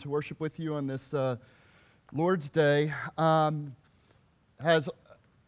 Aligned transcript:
to 0.00 0.08
worship 0.08 0.40
with 0.40 0.58
you 0.58 0.74
on 0.74 0.86
this 0.86 1.12
uh, 1.12 1.36
Lord's 2.14 2.48
Day. 2.48 2.90
Um, 3.18 3.76
has 4.58 4.88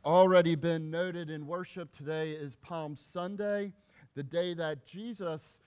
already 0.05 0.55
been 0.57 0.91
noted 0.91 1.31
in 1.31 1.47
worship. 1.47 1.91
Today 1.91 2.33
is 2.33 2.57
Palm 2.57 2.95
Sunday, 2.95 3.73
the 4.15 4.23
day 4.23 4.53
that 4.53 4.85
Jesus 4.85 5.59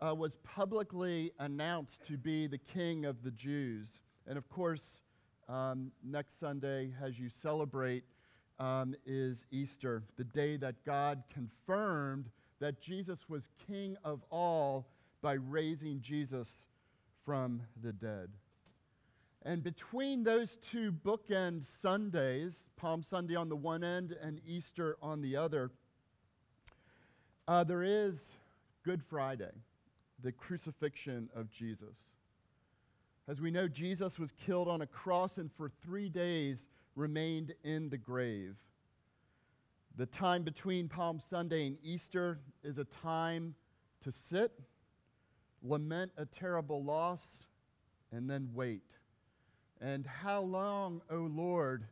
uh, 0.00 0.12
was 0.12 0.34
publicly 0.42 1.30
announced 1.38 2.04
to 2.06 2.18
be 2.18 2.48
the 2.48 2.58
King 2.58 3.04
of 3.04 3.22
the 3.22 3.30
Jews. 3.30 4.00
And 4.26 4.36
of 4.36 4.48
course, 4.48 5.00
um, 5.48 5.92
next 6.02 6.40
Sunday, 6.40 6.92
as 7.00 7.16
you 7.20 7.28
celebrate, 7.28 8.02
um, 8.58 8.96
is 9.06 9.46
Easter, 9.52 10.02
the 10.16 10.24
day 10.24 10.56
that 10.56 10.74
God 10.84 11.22
confirmed 11.32 12.30
that 12.58 12.80
Jesus 12.80 13.28
was 13.28 13.48
King 13.68 13.96
of 14.02 14.24
all 14.30 14.88
by 15.22 15.34
raising 15.34 16.00
Jesus 16.00 16.66
from 17.24 17.62
the 17.82 17.92
dead. 17.92 18.28
And 19.42 19.62
between 19.62 20.24
those 20.24 20.56
two 20.56 20.90
bookend 20.90 21.64
Sundays, 21.64 22.64
Palm 22.76 23.02
Sunday 23.02 23.34
on 23.34 23.48
the 23.48 23.56
one 23.56 23.84
end 23.84 24.16
and 24.22 24.40
Easter 24.46 24.96
on 25.02 25.20
the 25.20 25.36
other, 25.36 25.70
uh, 27.46 27.62
there 27.62 27.82
is 27.82 28.36
Good 28.84 29.02
Friday, 29.02 29.50
the 30.22 30.32
crucifixion 30.32 31.28
of 31.34 31.50
Jesus. 31.50 31.96
As 33.28 33.40
we 33.40 33.50
know, 33.50 33.68
Jesus 33.68 34.18
was 34.18 34.32
killed 34.32 34.68
on 34.68 34.82
a 34.82 34.86
cross 34.86 35.36
and 35.38 35.52
for 35.52 35.68
three 35.68 36.08
days 36.08 36.66
remained 36.96 37.54
in 37.64 37.90
the 37.90 37.98
grave. 37.98 38.56
The 39.96 40.06
time 40.06 40.42
between 40.42 40.88
Palm 40.88 41.20
Sunday 41.20 41.66
and 41.66 41.76
Easter 41.82 42.38
is 42.62 42.78
a 42.78 42.84
time 42.84 43.54
to 44.02 44.10
sit 44.10 44.52
lament 45.64 46.12
a 46.18 46.26
terrible 46.26 46.84
loss, 46.84 47.46
and 48.12 48.28
then 48.28 48.50
wait. 48.52 48.84
And 49.80 50.06
how 50.06 50.42
long, 50.42 51.00
O 51.10 51.16
oh 51.16 51.30
Lord, 51.32 51.86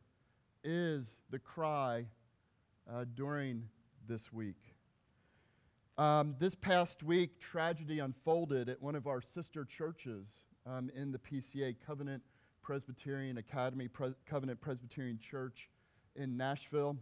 is 0.62 1.16
the 1.30 1.38
cry 1.38 2.06
uh, 2.92 3.06
during 3.14 3.68
this 4.06 4.32
week? 4.32 4.76
Um, 5.98 6.36
this 6.38 6.54
past 6.54 7.02
week, 7.02 7.40
tragedy 7.40 7.98
unfolded 7.98 8.68
at 8.68 8.80
one 8.80 8.94
of 8.94 9.06
our 9.06 9.20
sister 9.20 9.64
churches 9.64 10.28
um, 10.66 10.90
in 10.94 11.10
the 11.10 11.18
PCA, 11.18 11.74
Covenant 11.84 12.22
Presbyterian 12.62 13.38
Academy, 13.38 13.88
Pre- 13.88 14.14
Covenant 14.26 14.60
Presbyterian 14.60 15.18
Church 15.18 15.68
in 16.14 16.36
Nashville. 16.36 16.96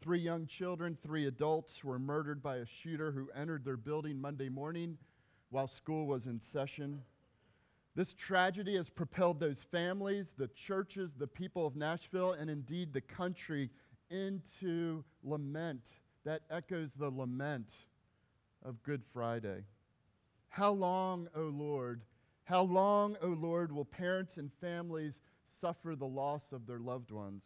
Three 0.00 0.18
young 0.18 0.46
children, 0.46 0.96
three 1.00 1.26
adults 1.26 1.82
were 1.84 1.98
murdered 1.98 2.42
by 2.42 2.56
a 2.56 2.66
shooter 2.66 3.12
who 3.12 3.28
entered 3.34 3.64
their 3.64 3.76
building 3.76 4.20
Monday 4.20 4.48
morning 4.48 4.98
while 5.52 5.68
school 5.68 6.06
was 6.06 6.26
in 6.26 6.40
session. 6.40 7.02
This 7.94 8.14
tragedy 8.14 8.74
has 8.76 8.88
propelled 8.88 9.38
those 9.38 9.62
families, 9.62 10.34
the 10.36 10.48
churches, 10.48 11.12
the 11.12 11.26
people 11.26 11.66
of 11.66 11.76
Nashville, 11.76 12.32
and 12.32 12.48
indeed 12.48 12.92
the 12.92 13.02
country 13.02 13.68
into 14.10 15.04
lament 15.22 15.82
that 16.24 16.40
echoes 16.50 16.92
the 16.94 17.10
lament 17.10 17.68
of 18.64 18.82
Good 18.82 19.04
Friday. 19.04 19.64
How 20.48 20.72
long, 20.72 21.28
O 21.36 21.42
Lord, 21.42 22.00
how 22.44 22.62
long, 22.62 23.16
O 23.22 23.28
Lord, 23.28 23.72
will 23.72 23.84
parents 23.84 24.38
and 24.38 24.50
families 24.50 25.20
suffer 25.48 25.94
the 25.94 26.06
loss 26.06 26.52
of 26.52 26.66
their 26.66 26.80
loved 26.80 27.10
ones? 27.10 27.44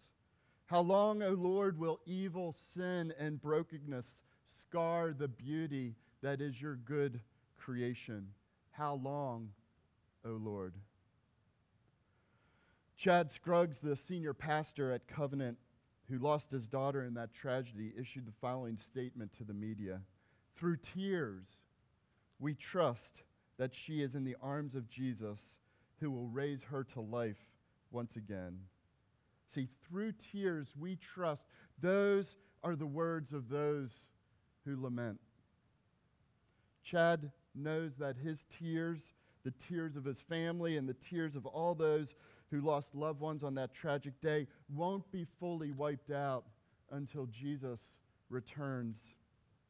How 0.67 0.81
long, 0.81 1.25
O 1.25 1.31
Lord, 1.31 1.77
will 1.77 2.01
evil, 2.07 2.53
sin, 2.53 3.13
and 3.19 3.41
brokenness 3.41 4.23
scar 4.45 5.13
the 5.13 5.29
beauty 5.29 5.97
that 6.23 6.41
is 6.41 6.61
your 6.61 6.77
good 6.77 7.21
creation. 7.67 8.29
How 8.71 8.95
long, 8.95 9.49
O 10.25 10.31
Lord? 10.31 10.75
Chad 12.97 13.33
Scruggs, 13.33 13.81
the 13.81 13.97
senior 13.97 14.33
pastor 14.33 14.93
at 14.93 15.09
Covenant, 15.09 15.59
who 16.09 16.19
lost 16.19 16.53
his 16.53 16.69
daughter 16.69 17.05
in 17.05 17.15
that 17.15 17.35
tragedy, 17.35 17.93
issued 17.99 18.25
the 18.25 18.33
following 18.41 18.77
statement 18.77 19.33
to 19.39 19.45
the 19.45 19.53
media 19.53 20.01
Through 20.55 20.77
tears, 20.77 21.45
we 22.39 22.55
trust 22.55 23.25
that 23.59 23.75
she 23.75 24.01
is 24.01 24.15
in 24.15 24.25
the 24.25 24.37
arms 24.41 24.77
of 24.77 24.89
Jesus, 24.89 25.59
who 26.01 26.11
will 26.11 26.29
raise 26.29 26.63
her 26.63 26.85
to 26.85 27.01
life 27.01 27.51
once 27.91 28.15
again. 28.17 28.59
See, 29.49 29.69
through 29.89 30.13
tears, 30.13 30.69
we 30.79 30.97
trust. 30.97 31.45
Those 31.81 32.37
are 32.63 32.77
the 32.77 32.87
words 32.87 33.33
of 33.33 33.49
those 33.49 34.07
who 34.65 34.81
lament. 34.81 35.19
Chad 36.85 37.33
knows 37.57 37.97
that 37.97 38.17
his 38.17 38.45
tears, 38.45 39.13
the 39.45 39.53
tears 39.53 39.97
of 39.97 40.05
his 40.05 40.21
family, 40.21 40.77
and 40.77 40.89
the 40.89 40.95
tears 40.95 41.37
of 41.37 41.47
all 41.47 41.75
those 41.75 42.15
who 42.51 42.61
lost 42.61 42.95
loved 42.95 43.21
ones 43.21 43.43
on 43.43 43.55
that 43.55 43.75
tragic 43.75 44.21
day 44.21 44.47
won't 44.69 45.11
be 45.11 45.25
fully 45.25 45.73
wiped 45.73 46.11
out 46.11 46.45
until 46.93 47.27
Jesus 47.27 47.97
returns 48.31 49.15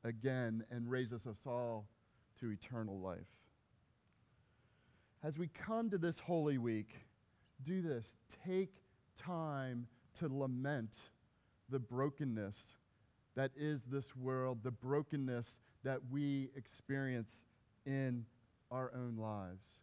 again 0.04 0.64
and 0.70 0.90
raises 0.90 1.26
us 1.26 1.46
all 1.46 1.88
to 2.40 2.50
eternal 2.50 2.98
life. 2.98 3.18
As 5.22 5.38
we 5.38 5.48
come 5.48 5.90
to 5.90 5.98
this 5.98 6.20
Holy 6.20 6.58
Week, 6.58 6.94
do 7.62 7.80
this. 7.80 8.16
Take 8.46 8.74
time 9.18 9.86
to 10.18 10.28
lament 10.28 10.94
the 11.68 11.78
brokenness 11.78 12.76
that 13.34 13.50
is 13.56 13.82
this 13.84 14.16
world, 14.16 14.58
the 14.62 14.70
brokenness 14.70 15.60
that 15.84 16.00
we 16.10 16.48
experience 16.56 17.42
in 17.86 18.26
our 18.70 18.92
own 18.94 19.16
lives. 19.16 19.78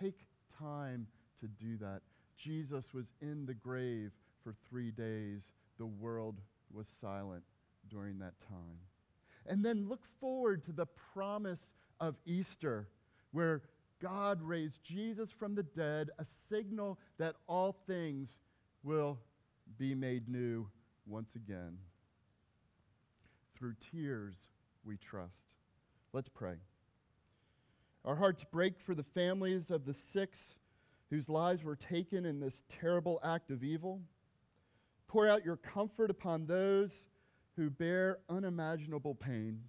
Take 0.00 0.26
time 0.58 1.06
to 1.40 1.48
do 1.48 1.76
that. 1.78 2.02
Jesus 2.36 2.92
was 2.92 3.06
in 3.20 3.46
the 3.46 3.54
grave 3.54 4.10
for 4.42 4.54
three 4.68 4.90
days. 4.90 5.52
The 5.78 5.86
world 5.86 6.40
was 6.72 6.88
silent 6.88 7.44
during 7.88 8.18
that 8.18 8.34
time. 8.48 8.78
And 9.46 9.64
then 9.64 9.88
look 9.88 10.04
forward 10.20 10.62
to 10.64 10.72
the 10.72 10.86
promise 10.86 11.72
of 12.00 12.16
Easter, 12.26 12.88
where 13.32 13.62
God 14.00 14.42
raised 14.42 14.82
Jesus 14.82 15.30
from 15.30 15.54
the 15.54 15.62
dead, 15.62 16.10
a 16.18 16.24
signal 16.24 16.98
that 17.18 17.36
all 17.46 17.72
things 17.86 18.40
will 18.82 19.18
be 19.78 19.94
made 19.94 20.28
new 20.28 20.68
once 21.06 21.34
again. 21.34 21.78
Through 23.56 23.74
tears, 23.92 24.34
we 24.84 24.96
trust. 24.96 25.44
Let's 26.12 26.28
pray. 26.28 26.56
Our 28.04 28.16
hearts 28.16 28.44
break 28.44 28.80
for 28.80 28.94
the 28.94 29.02
families 29.02 29.70
of 29.70 29.84
the 29.84 29.94
six 29.94 30.56
whose 31.10 31.28
lives 31.28 31.62
were 31.62 31.76
taken 31.76 32.24
in 32.24 32.40
this 32.40 32.62
terrible 32.68 33.20
act 33.22 33.50
of 33.50 33.62
evil. 33.62 34.00
Pour 35.06 35.28
out 35.28 35.44
your 35.44 35.56
comfort 35.56 36.10
upon 36.10 36.46
those 36.46 37.04
who 37.56 37.70
bear 37.70 38.18
unimaginable 38.28 39.14
pain. 39.14 39.60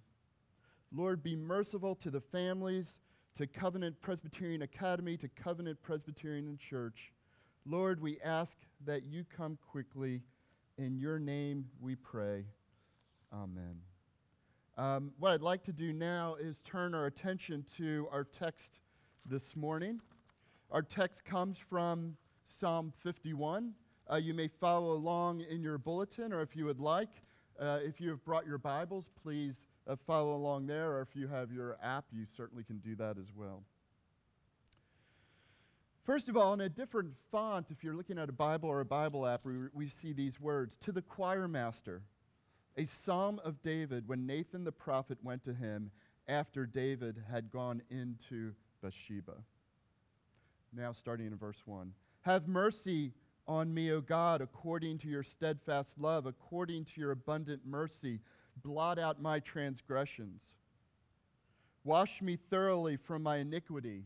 Lord, 0.90 1.22
be 1.22 1.36
merciful 1.36 1.94
to 1.96 2.10
the 2.10 2.20
families, 2.20 3.00
to 3.34 3.46
Covenant 3.46 4.00
Presbyterian 4.00 4.62
Academy, 4.62 5.16
to 5.18 5.28
Covenant 5.28 5.82
Presbyterian 5.82 6.56
Church. 6.56 7.12
Lord, 7.66 8.00
we 8.00 8.18
ask 8.24 8.56
that 8.86 9.04
you 9.04 9.24
come 9.24 9.58
quickly. 9.70 10.22
In 10.78 10.96
your 10.96 11.18
name 11.18 11.66
we 11.80 11.94
pray. 11.94 12.46
Amen. 13.32 13.93
Um, 14.76 15.12
what 15.20 15.30
I'd 15.30 15.40
like 15.40 15.62
to 15.64 15.72
do 15.72 15.92
now 15.92 16.34
is 16.34 16.60
turn 16.62 16.94
our 16.94 17.06
attention 17.06 17.64
to 17.76 18.08
our 18.10 18.24
text 18.24 18.80
this 19.24 19.54
morning. 19.54 20.00
Our 20.72 20.82
text 20.82 21.24
comes 21.24 21.58
from 21.58 22.16
Psalm 22.44 22.92
51. 22.96 23.72
Uh, 24.10 24.16
you 24.16 24.34
may 24.34 24.48
follow 24.48 24.94
along 24.94 25.42
in 25.42 25.62
your 25.62 25.78
bulletin, 25.78 26.32
or 26.32 26.42
if 26.42 26.56
you 26.56 26.64
would 26.64 26.80
like, 26.80 27.22
uh, 27.60 27.78
if 27.84 28.00
you 28.00 28.10
have 28.10 28.24
brought 28.24 28.46
your 28.46 28.58
Bibles, 28.58 29.10
please 29.22 29.68
uh, 29.86 29.94
follow 29.94 30.34
along 30.34 30.66
there, 30.66 30.94
or 30.94 31.02
if 31.02 31.14
you 31.14 31.28
have 31.28 31.52
your 31.52 31.78
app, 31.80 32.06
you 32.12 32.26
certainly 32.36 32.64
can 32.64 32.78
do 32.78 32.96
that 32.96 33.16
as 33.16 33.32
well. 33.32 33.62
First 36.02 36.28
of 36.28 36.36
all, 36.36 36.52
in 36.52 36.60
a 36.60 36.68
different 36.68 37.14
font, 37.30 37.70
if 37.70 37.84
you're 37.84 37.94
looking 37.94 38.18
at 38.18 38.28
a 38.28 38.32
Bible 38.32 38.68
or 38.68 38.80
a 38.80 38.84
Bible 38.84 39.24
app, 39.24 39.44
we, 39.44 39.54
we 39.72 39.86
see 39.86 40.12
these 40.12 40.40
words 40.40 40.76
To 40.78 40.90
the 40.90 41.00
choir 41.00 41.46
master 41.46 42.02
a 42.76 42.84
psalm 42.84 43.40
of 43.44 43.62
David 43.62 44.08
when 44.08 44.26
Nathan 44.26 44.64
the 44.64 44.72
prophet 44.72 45.18
went 45.22 45.44
to 45.44 45.54
him 45.54 45.90
after 46.28 46.66
David 46.66 47.22
had 47.30 47.50
gone 47.50 47.82
into 47.90 48.52
Bathsheba. 48.82 49.36
Now, 50.72 50.92
starting 50.92 51.26
in 51.26 51.36
verse 51.36 51.62
1 51.66 51.92
Have 52.22 52.48
mercy 52.48 53.12
on 53.46 53.72
me, 53.72 53.92
O 53.92 54.00
God, 54.00 54.40
according 54.40 54.98
to 54.98 55.08
your 55.08 55.22
steadfast 55.22 55.98
love, 55.98 56.26
according 56.26 56.86
to 56.86 57.00
your 57.00 57.12
abundant 57.12 57.62
mercy. 57.64 58.20
Blot 58.62 58.98
out 58.98 59.20
my 59.20 59.40
transgressions. 59.40 60.54
Wash 61.82 62.22
me 62.22 62.36
thoroughly 62.36 62.96
from 62.96 63.22
my 63.22 63.38
iniquity 63.38 64.04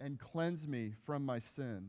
and 0.00 0.18
cleanse 0.18 0.66
me 0.66 0.92
from 1.04 1.26
my 1.26 1.38
sin. 1.38 1.88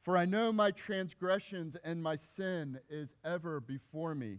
For 0.00 0.16
I 0.16 0.24
know 0.24 0.52
my 0.52 0.72
transgressions 0.72 1.76
and 1.84 2.02
my 2.02 2.16
sin 2.16 2.78
is 2.88 3.14
ever 3.24 3.60
before 3.60 4.14
me. 4.14 4.38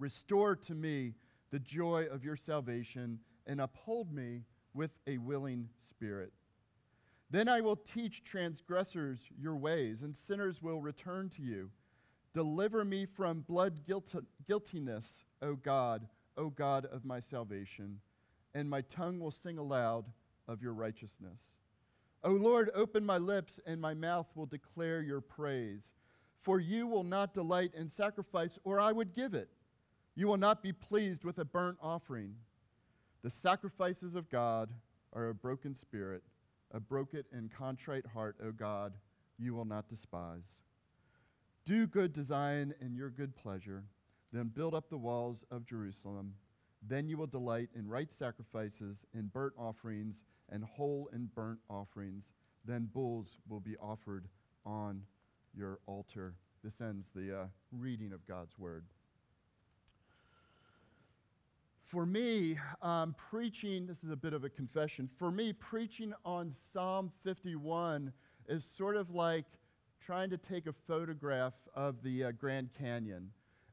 Restore 0.00 0.56
to 0.56 0.74
me 0.74 1.14
the 1.50 1.60
joy 1.60 2.06
of 2.10 2.24
your 2.24 2.36
salvation, 2.36 3.20
and 3.46 3.60
uphold 3.60 4.12
me 4.12 4.44
with 4.72 4.90
a 5.06 5.18
willing 5.18 5.68
spirit. 5.78 6.32
Then 7.30 7.48
I 7.48 7.60
will 7.60 7.76
teach 7.76 8.24
transgressors 8.24 9.28
your 9.38 9.56
ways, 9.56 10.02
and 10.02 10.16
sinners 10.16 10.62
will 10.62 10.80
return 10.80 11.28
to 11.30 11.42
you. 11.42 11.70
Deliver 12.32 12.84
me 12.84 13.04
from 13.04 13.40
blood 13.40 13.80
guiltiness, 14.46 15.24
O 15.42 15.54
God, 15.54 16.08
O 16.36 16.48
God 16.48 16.86
of 16.86 17.04
my 17.04 17.20
salvation, 17.20 18.00
and 18.54 18.70
my 18.70 18.80
tongue 18.82 19.20
will 19.20 19.30
sing 19.30 19.58
aloud 19.58 20.06
of 20.48 20.62
your 20.62 20.72
righteousness. 20.72 21.40
O 22.24 22.30
Lord, 22.30 22.70
open 22.74 23.04
my 23.04 23.18
lips, 23.18 23.60
and 23.66 23.80
my 23.80 23.94
mouth 23.94 24.28
will 24.34 24.46
declare 24.46 25.02
your 25.02 25.20
praise. 25.20 25.90
For 26.36 26.58
you 26.58 26.86
will 26.86 27.04
not 27.04 27.34
delight 27.34 27.72
in 27.74 27.88
sacrifice, 27.88 28.58
or 28.64 28.80
I 28.80 28.92
would 28.92 29.14
give 29.14 29.34
it. 29.34 29.50
You 30.14 30.26
will 30.26 30.36
not 30.36 30.62
be 30.62 30.72
pleased 30.72 31.24
with 31.24 31.38
a 31.38 31.44
burnt 31.44 31.78
offering. 31.80 32.34
The 33.22 33.30
sacrifices 33.30 34.14
of 34.14 34.28
God 34.30 34.70
are 35.12 35.28
a 35.28 35.34
broken 35.34 35.74
spirit 35.74 36.22
a 36.72 36.80
broken 36.80 37.24
and 37.32 37.50
contrite 37.50 38.06
heart, 38.06 38.36
O 38.44 38.52
God, 38.52 38.92
you 39.38 39.54
will 39.54 39.64
not 39.64 39.88
despise. 39.88 40.56
Do 41.64 41.86
good 41.86 42.14
Zion 42.16 42.74
in 42.80 42.94
your 42.94 43.10
good 43.10 43.34
pleasure, 43.34 43.84
then 44.32 44.48
build 44.48 44.74
up 44.74 44.88
the 44.88 44.98
walls 44.98 45.44
of 45.50 45.66
Jerusalem. 45.66 46.34
Then 46.82 47.08
you 47.08 47.18
will 47.18 47.26
delight 47.26 47.68
in 47.74 47.88
right 47.88 48.12
sacrifices, 48.12 49.04
in 49.14 49.26
burnt 49.26 49.54
offerings, 49.58 50.22
and 50.48 50.64
whole 50.64 51.08
and 51.12 51.32
burnt 51.34 51.60
offerings. 51.68 52.32
Then 52.64 52.88
bulls 52.92 53.38
will 53.48 53.60
be 53.60 53.76
offered 53.76 54.28
on 54.64 55.02
your 55.54 55.80
altar. 55.86 56.34
This 56.62 56.80
ends 56.80 57.10
the 57.14 57.40
uh, 57.40 57.44
reading 57.72 58.12
of 58.12 58.26
God's 58.26 58.58
word 58.58 58.84
for 61.90 62.06
me, 62.06 62.56
um, 62.82 63.16
preaching, 63.30 63.84
this 63.84 64.04
is 64.04 64.10
a 64.10 64.16
bit 64.16 64.32
of 64.32 64.44
a 64.44 64.48
confession. 64.48 65.08
For 65.18 65.32
me, 65.32 65.52
preaching 65.52 66.14
on 66.24 66.52
Psalm 66.52 67.10
51 67.24 68.12
is 68.48 68.64
sort 68.64 68.94
of 68.94 69.10
like 69.10 69.46
trying 70.00 70.30
to 70.30 70.38
take 70.38 70.68
a 70.68 70.72
photograph 70.72 71.54
of 71.74 72.00
the 72.04 72.24
uh, 72.24 72.30
Grand 72.30 72.70
Canyon. 72.78 73.30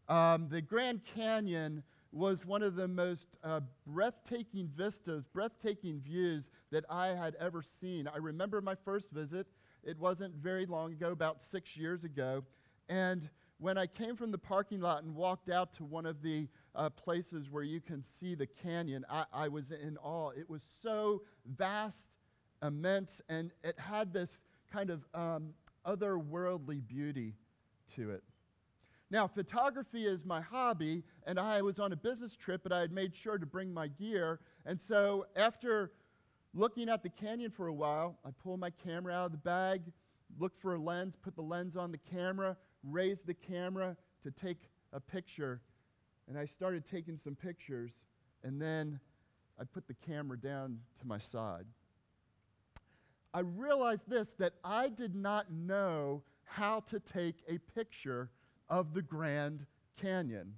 Um, 0.09 0.47
the 0.49 0.63
Grand 0.63 1.01
Canyon 1.05 1.83
was 2.11 2.43
one 2.43 2.63
of 2.63 2.75
the 2.75 2.87
most 2.87 3.37
uh, 3.43 3.59
breathtaking 3.85 4.67
vistas, 4.67 5.27
breathtaking 5.27 5.99
views 5.99 6.49
that 6.71 6.85
I 6.89 7.09
had 7.09 7.35
ever 7.35 7.61
seen. 7.61 8.07
I 8.07 8.17
remember 8.17 8.61
my 8.61 8.73
first 8.73 9.11
visit. 9.11 9.45
It 9.83 9.99
wasn't 9.99 10.33
very 10.33 10.65
long 10.65 10.91
ago, 10.91 11.11
about 11.11 11.43
six 11.43 11.77
years 11.77 12.03
ago. 12.03 12.43
And 12.89 13.29
when 13.59 13.77
I 13.77 13.87
came 13.87 14.15
from 14.15 14.31
the 14.31 14.37
parking 14.37 14.81
lot 14.81 15.03
and 15.03 15.15
walked 15.15 15.49
out 15.49 15.73
to 15.73 15.83
one 15.83 16.05
of 16.05 16.21
the 16.21 16.47
uh, 16.77 16.91
places 16.91 17.49
where 17.49 17.63
you 17.63 17.81
can 17.81 18.03
see 18.03 18.35
the 18.35 18.45
canyon, 18.45 19.03
I, 19.09 19.25
I 19.33 19.47
was 19.47 19.71
in 19.71 19.97
awe. 19.97 20.29
It 20.29 20.47
was 20.49 20.63
so 20.63 21.23
vast, 21.45 22.11
immense, 22.61 23.21
and 23.27 23.51
it 23.63 23.77
had 23.79 24.13
this 24.13 24.43
kind 24.71 24.91
of 24.91 25.03
um, 25.13 25.49
otherworldly 25.85 26.87
beauty 26.87 27.33
to 27.95 28.11
it. 28.11 28.23
Now, 29.09 29.25
photography 29.25 30.05
is 30.05 30.23
my 30.23 30.41
hobby, 30.41 31.03
and 31.25 31.39
I 31.39 31.61
was 31.61 31.79
on 31.79 31.93
a 31.93 31.95
business 31.95 32.35
trip, 32.35 32.61
but 32.61 32.71
I 32.71 32.81
had 32.81 32.91
made 32.91 33.15
sure 33.15 33.37
to 33.37 33.45
bring 33.45 33.73
my 33.73 33.87
gear. 33.87 34.39
And 34.65 34.79
so, 34.79 35.25
after 35.35 35.91
looking 36.53 36.89
at 36.89 37.01
the 37.03 37.09
canyon 37.09 37.49
for 37.49 37.67
a 37.67 37.73
while, 37.73 38.19
I 38.25 38.29
pull 38.43 38.57
my 38.57 38.69
camera 38.69 39.13
out 39.13 39.27
of 39.27 39.31
the 39.31 39.37
bag, 39.37 39.81
look 40.37 40.55
for 40.55 40.75
a 40.75 40.79
lens, 40.79 41.15
put 41.15 41.35
the 41.35 41.41
lens 41.41 41.75
on 41.75 41.91
the 41.91 41.97
camera, 41.97 42.57
raise 42.83 43.21
the 43.21 43.33
camera 43.33 43.95
to 44.23 44.31
take 44.31 44.69
a 44.91 44.99
picture 44.99 45.61
and 46.27 46.37
I 46.37 46.45
started 46.45 46.85
taking 46.85 47.17
some 47.17 47.35
pictures, 47.35 47.93
and 48.43 48.61
then 48.61 48.99
I 49.59 49.63
put 49.63 49.87
the 49.87 49.95
camera 49.95 50.37
down 50.37 50.79
to 50.99 51.07
my 51.07 51.17
side. 51.17 51.65
I 53.33 53.41
realized 53.41 54.09
this 54.09 54.33
that 54.33 54.53
I 54.63 54.89
did 54.89 55.15
not 55.15 55.51
know 55.51 56.23
how 56.43 56.79
to 56.81 56.99
take 56.99 57.43
a 57.47 57.57
picture 57.57 58.29
of 58.69 58.93
the 58.93 59.01
Grand 59.01 59.65
Canyon. 59.99 60.53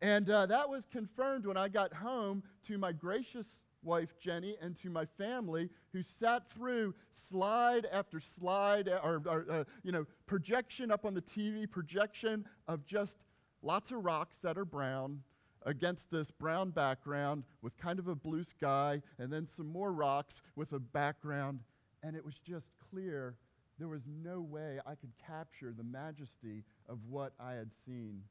And 0.00 0.28
uh, 0.28 0.46
that 0.46 0.68
was 0.68 0.84
confirmed 0.84 1.46
when 1.46 1.56
I 1.56 1.68
got 1.68 1.92
home 1.92 2.42
to 2.66 2.76
my 2.76 2.92
gracious 2.92 3.62
wife, 3.84 4.18
Jenny, 4.18 4.56
and 4.60 4.76
to 4.78 4.90
my 4.90 5.04
family, 5.04 5.70
who 5.92 6.02
sat 6.02 6.48
through 6.48 6.94
slide 7.12 7.86
after 7.92 8.20
slide, 8.20 8.88
or, 8.88 9.22
or 9.26 9.46
uh, 9.48 9.64
you 9.82 9.92
know, 9.92 10.06
projection 10.26 10.90
up 10.90 11.04
on 11.04 11.14
the 11.14 11.22
TV, 11.22 11.70
projection 11.70 12.44
of 12.66 12.84
just 12.84 13.18
lots 13.62 13.90
of 13.90 14.04
rocks 14.04 14.38
that 14.38 14.58
are 14.58 14.64
brown 14.64 15.22
against 15.64 16.10
this 16.10 16.30
brown 16.30 16.70
background 16.70 17.44
with 17.62 17.76
kind 17.78 17.98
of 17.98 18.08
a 18.08 18.14
blue 18.14 18.44
sky, 18.44 19.00
and 19.18 19.32
then 19.32 19.46
some 19.46 19.66
more 19.66 19.92
rocks 19.92 20.42
with 20.56 20.72
a 20.72 20.78
background. 20.78 21.60
And 22.02 22.16
it 22.16 22.24
was 22.24 22.34
just 22.38 22.66
clear 22.90 23.36
there 23.78 23.88
was 23.88 24.02
no 24.06 24.40
way 24.40 24.78
I 24.86 24.94
could 24.94 25.12
capture 25.24 25.72
the 25.76 25.84
majesty 25.84 26.64
of 26.88 26.98
what 27.08 27.32
I 27.38 27.52
had 27.52 27.72
seen 27.72 28.22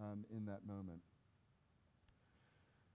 um, 0.00 0.24
in 0.34 0.44
that 0.46 0.66
moment. 0.66 1.00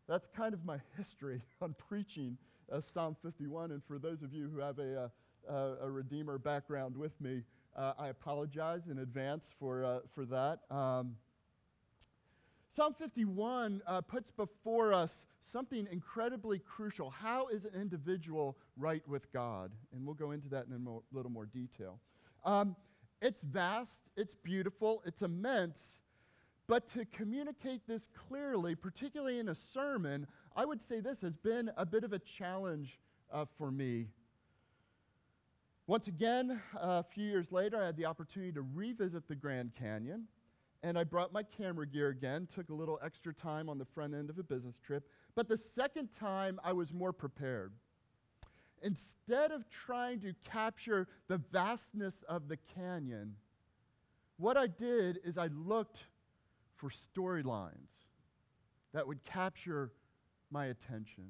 That's 0.08 0.28
kind 0.28 0.54
of 0.54 0.64
my 0.66 0.80
history 0.98 1.42
on 1.62 1.76
preaching 1.78 2.38
uh, 2.72 2.82
Psalm 2.82 3.16
51. 3.22 3.72
And 3.72 3.84
for 3.84 4.00
those 4.00 4.22
of 4.22 4.34
you 4.34 4.50
who 4.54 4.60
have 4.60 4.80
a, 4.80 5.12
uh, 5.50 5.76
a 5.82 5.90
Redeemer 5.90 6.38
background 6.38 6.96
with 6.96 7.20
me, 7.22 7.44
uh, 7.76 7.94
I 7.98 8.08
apologize 8.08 8.88
in 8.88 9.00
advance 9.00 9.54
for, 9.60 9.84
uh, 9.84 10.00
for 10.14 10.26
that. 10.26 10.60
Um, 10.72 11.16
Psalm 12.78 12.94
51 12.94 13.82
uh, 13.88 14.02
puts 14.02 14.30
before 14.30 14.94
us 14.94 15.26
something 15.42 15.88
incredibly 15.92 16.60
crucial. 16.60 17.10
How 17.10 17.48
is 17.48 17.66
an 17.66 17.72
individual 17.74 18.56
right 18.78 19.02
with 19.08 19.34
God? 19.34 19.72
And 19.92 20.06
we'll 20.06 20.14
go 20.14 20.30
into 20.30 20.48
that 20.50 20.68
in 20.68 20.86
a 20.86 21.00
little 21.12 21.32
more 21.32 21.48
detail. 21.48 21.98
Um, 22.46 22.76
it's 23.20 23.42
vast, 23.42 24.12
it's 24.16 24.36
beautiful, 24.36 25.02
it's 25.08 25.24
immense, 25.24 26.02
but 26.68 26.88
to 26.90 27.06
communicate 27.06 27.82
this 27.88 28.10
clearly, 28.14 28.76
particularly 28.76 29.40
in 29.40 29.50
a 29.50 29.56
sermon, 29.56 30.28
I 30.56 30.64
would 30.64 30.84
say 30.84 31.00
this 31.00 31.22
has 31.22 31.36
been 31.36 31.72
a 31.78 31.86
bit 31.86 32.04
of 32.04 32.14
a 32.14 32.20
challenge 32.20 33.00
uh, 33.34 33.46
for 33.58 33.72
me. 33.72 34.06
Once 35.88 36.08
again, 36.08 36.62
a 36.80 37.02
few 37.02 37.26
years 37.26 37.52
later, 37.52 37.82
I 37.82 37.88
had 37.88 37.98
the 37.98 38.06
opportunity 38.06 38.52
to 38.52 38.62
revisit 38.62 39.28
the 39.28 39.36
Grand 39.36 39.72
Canyon. 39.74 40.28
And 40.88 40.98
I 40.98 41.04
brought 41.04 41.34
my 41.34 41.44
camera 41.44 41.86
gear 41.86 42.08
again, 42.08 42.48
took 42.48 42.70
a 42.70 42.74
little 42.74 42.98
extra 43.04 43.34
time 43.34 43.68
on 43.68 43.78
the 43.78 43.84
front 43.84 44.14
end 44.14 44.30
of 44.30 44.40
a 44.40 44.44
business 44.44 44.80
trip. 44.80 45.06
But 45.36 45.50
the 45.50 45.58
second 45.58 46.14
time, 46.14 46.62
I 46.64 46.72
was 46.72 46.94
more 46.94 47.12
prepared. 47.12 47.74
Instead 48.82 49.52
of 49.52 49.70
trying 49.70 50.22
to 50.22 50.34
capture 50.46 51.10
the 51.28 51.40
vastness 51.52 52.24
of 52.30 52.48
the 52.48 52.56
canyon, 52.74 53.36
what 54.38 54.56
I 54.56 54.68
did 54.68 55.20
is 55.26 55.38
I 55.38 55.48
looked 55.48 56.08
for 56.76 56.90
storylines 56.90 58.06
that 58.94 59.06
would 59.06 59.26
capture 59.26 59.92
my 60.52 60.68
attention. 60.68 61.26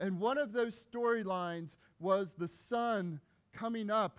And 0.00 0.18
one 0.18 0.38
of 0.38 0.52
those 0.52 0.74
storylines 0.92 1.76
was 2.00 2.32
the 2.32 2.48
sun 2.48 3.20
coming 3.52 3.90
up 3.92 4.18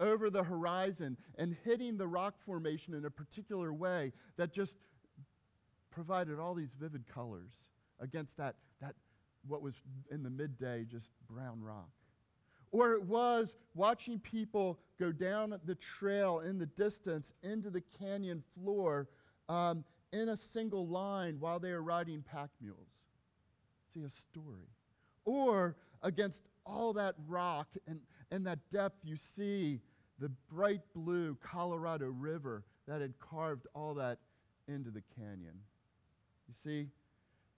over 0.00 0.30
the 0.30 0.42
horizon 0.42 1.16
and 1.38 1.56
hitting 1.64 1.96
the 1.96 2.06
rock 2.06 2.34
formation 2.38 2.94
in 2.94 3.04
a 3.04 3.10
particular 3.10 3.72
way 3.72 4.12
that 4.36 4.52
just 4.52 4.76
provided 5.90 6.38
all 6.38 6.54
these 6.54 6.74
vivid 6.74 7.06
colors 7.06 7.52
against 8.00 8.36
that, 8.36 8.56
that 8.80 8.94
what 9.46 9.62
was 9.62 9.74
in 10.10 10.22
the 10.22 10.30
midday 10.30 10.84
just 10.84 11.10
brown 11.30 11.62
rock. 11.62 11.90
or 12.72 12.92
it 12.94 13.02
was 13.04 13.54
watching 13.74 14.18
people 14.18 14.80
go 14.98 15.12
down 15.12 15.58
the 15.64 15.76
trail 15.76 16.40
in 16.40 16.58
the 16.58 16.66
distance 16.66 17.32
into 17.42 17.70
the 17.70 17.82
canyon 17.98 18.42
floor 18.54 19.08
um, 19.48 19.84
in 20.12 20.30
a 20.30 20.36
single 20.36 20.86
line 20.86 21.36
while 21.38 21.60
they 21.60 21.70
were 21.70 21.82
riding 21.82 22.22
pack 22.22 22.50
mules. 22.60 22.88
See, 23.92 24.02
a 24.02 24.08
story. 24.08 24.68
Or 25.24 25.76
against 26.02 26.44
all 26.66 26.92
that 26.94 27.14
rock 27.28 27.68
and, 27.86 28.00
and 28.30 28.46
that 28.46 28.58
depth, 28.72 28.98
you 29.04 29.16
see 29.16 29.80
the 30.18 30.30
bright 30.50 30.82
blue 30.94 31.36
Colorado 31.42 32.06
River 32.06 32.64
that 32.86 33.00
had 33.00 33.18
carved 33.18 33.66
all 33.74 33.94
that 33.94 34.18
into 34.68 34.90
the 34.90 35.02
canyon. 35.16 35.58
You 36.48 36.54
see, 36.54 36.88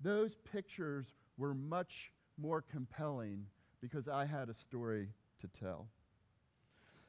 those 0.00 0.36
pictures 0.36 1.06
were 1.36 1.54
much 1.54 2.12
more 2.38 2.62
compelling 2.62 3.46
because 3.80 4.08
I 4.08 4.24
had 4.24 4.48
a 4.48 4.54
story 4.54 5.08
to 5.40 5.48
tell. 5.48 5.88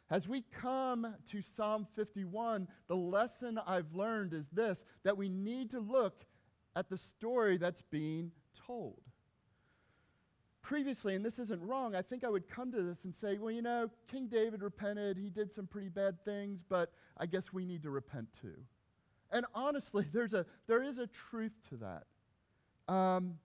As 0.09 0.27
we 0.27 0.41
come 0.41 1.15
to 1.31 1.41
Psalm 1.41 1.85
51, 1.95 2.67
the 2.87 2.95
lesson 2.95 3.59
I've 3.65 3.93
learned 3.93 4.33
is 4.33 4.47
this 4.49 4.85
that 5.03 5.17
we 5.17 5.27
need 5.27 5.69
to 5.71 5.79
look 5.79 6.25
at 6.75 6.89
the 6.89 6.97
story 6.97 7.57
that's 7.57 7.81
being 7.81 8.31
told. 8.65 9.01
Previously, 10.67 11.15
and 11.15 11.23
this 11.23 11.39
isn't 11.39 11.61
wrong, 11.61 11.95
I 11.95 12.01
think 12.01 12.25
I 12.25 12.29
would 12.29 12.49
come 12.49 12.73
to 12.73 12.83
this 12.83 13.05
and 13.05 13.15
say, 13.15 13.37
well, 13.37 13.51
you 13.51 13.61
know, 13.61 13.89
King 14.11 14.27
David 14.27 14.61
repented. 14.61 15.17
He 15.17 15.29
did 15.29 15.53
some 15.53 15.65
pretty 15.65 15.87
bad 15.87 16.21
things, 16.25 16.61
but 16.67 16.91
I 17.17 17.25
guess 17.25 17.53
we 17.53 17.63
need 17.63 17.83
to 17.83 17.89
repent 17.89 18.27
too. 18.41 18.57
And 19.31 19.45
honestly, 19.55 20.05
there's 20.13 20.33
a, 20.33 20.45
there 20.67 20.83
is 20.83 20.97
a 20.97 21.07
truth 21.07 21.55
to 21.69 21.77
that. 21.77 22.93
Um, 22.93 23.35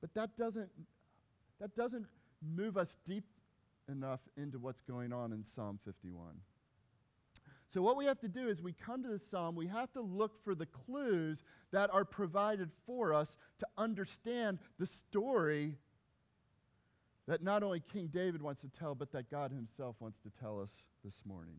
but 0.00 0.12
that 0.14 0.36
doesn't, 0.36 0.68
that 1.60 1.76
doesn't 1.76 2.06
move 2.42 2.76
us 2.76 2.98
deep 3.04 3.26
enough 3.88 4.22
into 4.36 4.58
what's 4.58 4.80
going 4.80 5.12
on 5.12 5.32
in 5.32 5.44
Psalm 5.44 5.78
51. 5.84 6.32
So, 7.72 7.80
what 7.80 7.96
we 7.96 8.06
have 8.06 8.18
to 8.22 8.28
do 8.28 8.48
is 8.48 8.60
we 8.60 8.72
come 8.72 9.04
to 9.04 9.08
this 9.08 9.24
psalm, 9.24 9.54
we 9.54 9.68
have 9.68 9.92
to 9.92 10.00
look 10.00 10.42
for 10.42 10.56
the 10.56 10.66
clues 10.66 11.44
that 11.70 11.90
are 11.92 12.04
provided 12.04 12.72
for 12.86 13.14
us 13.14 13.36
to 13.60 13.66
understand 13.78 14.58
the 14.80 14.86
story 14.86 15.76
that 17.26 17.42
not 17.42 17.62
only 17.62 17.80
King 17.80 18.08
David 18.12 18.40
wants 18.40 18.60
to 18.62 18.68
tell, 18.68 18.94
but 18.94 19.12
that 19.12 19.30
God 19.30 19.50
Himself 19.50 19.96
wants 20.00 20.18
to 20.20 20.30
tell 20.30 20.60
us 20.60 20.70
this 21.04 21.22
morning. 21.26 21.56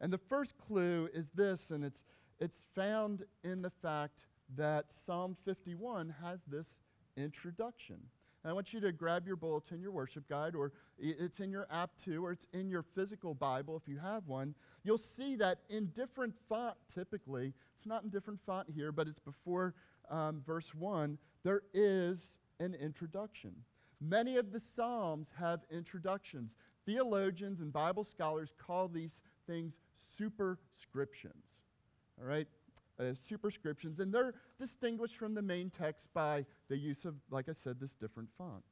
And 0.00 0.12
the 0.12 0.18
first 0.18 0.56
clue 0.58 1.08
is 1.12 1.30
this, 1.30 1.70
and 1.70 1.84
it's, 1.84 2.04
it's 2.38 2.62
found 2.74 3.24
in 3.42 3.62
the 3.62 3.70
fact 3.70 4.20
that 4.56 4.92
Psalm 4.92 5.36
51 5.44 6.14
has 6.22 6.42
this 6.44 6.80
introduction. 7.16 7.96
And 8.42 8.50
I 8.50 8.52
want 8.52 8.74
you 8.74 8.80
to 8.80 8.92
grab 8.92 9.26
your 9.26 9.36
bulletin, 9.36 9.80
your 9.80 9.92
worship 9.92 10.28
guide, 10.28 10.54
or 10.54 10.72
it's 10.98 11.40
in 11.40 11.50
your 11.50 11.66
app 11.70 11.90
too, 11.96 12.24
or 12.24 12.32
it's 12.32 12.46
in 12.52 12.68
your 12.68 12.82
physical 12.82 13.34
Bible 13.34 13.76
if 13.76 13.88
you 13.88 13.98
have 13.98 14.26
one. 14.26 14.54
You'll 14.82 14.98
see 14.98 15.34
that 15.36 15.60
in 15.70 15.86
different 15.86 16.34
font, 16.48 16.76
typically, 16.92 17.54
it's 17.74 17.86
not 17.86 18.04
in 18.04 18.10
different 18.10 18.40
font 18.40 18.68
here, 18.68 18.92
but 18.92 19.08
it's 19.08 19.20
before 19.20 19.74
um, 20.10 20.42
verse 20.44 20.74
1, 20.74 21.18
there 21.42 21.62
is 21.72 22.36
an 22.60 22.74
introduction. 22.74 23.54
Many 24.00 24.36
of 24.36 24.52
the 24.52 24.60
Psalms 24.60 25.30
have 25.38 25.64
introductions. 25.70 26.54
Theologians 26.86 27.60
and 27.60 27.72
Bible 27.72 28.04
scholars 28.04 28.52
call 28.58 28.88
these 28.88 29.22
things 29.46 29.80
superscriptions. 29.94 31.44
All 32.20 32.26
right? 32.26 32.46
uh, 32.98 33.14
superscriptions, 33.14 34.00
and 34.00 34.12
they're 34.12 34.34
distinguished 34.58 35.16
from 35.16 35.34
the 35.34 35.42
main 35.42 35.70
text 35.70 36.08
by 36.14 36.44
the 36.68 36.76
use 36.76 37.04
of, 37.04 37.14
like 37.30 37.48
I 37.48 37.52
said, 37.52 37.80
this 37.80 37.94
different 37.94 38.28
font. 38.36 38.62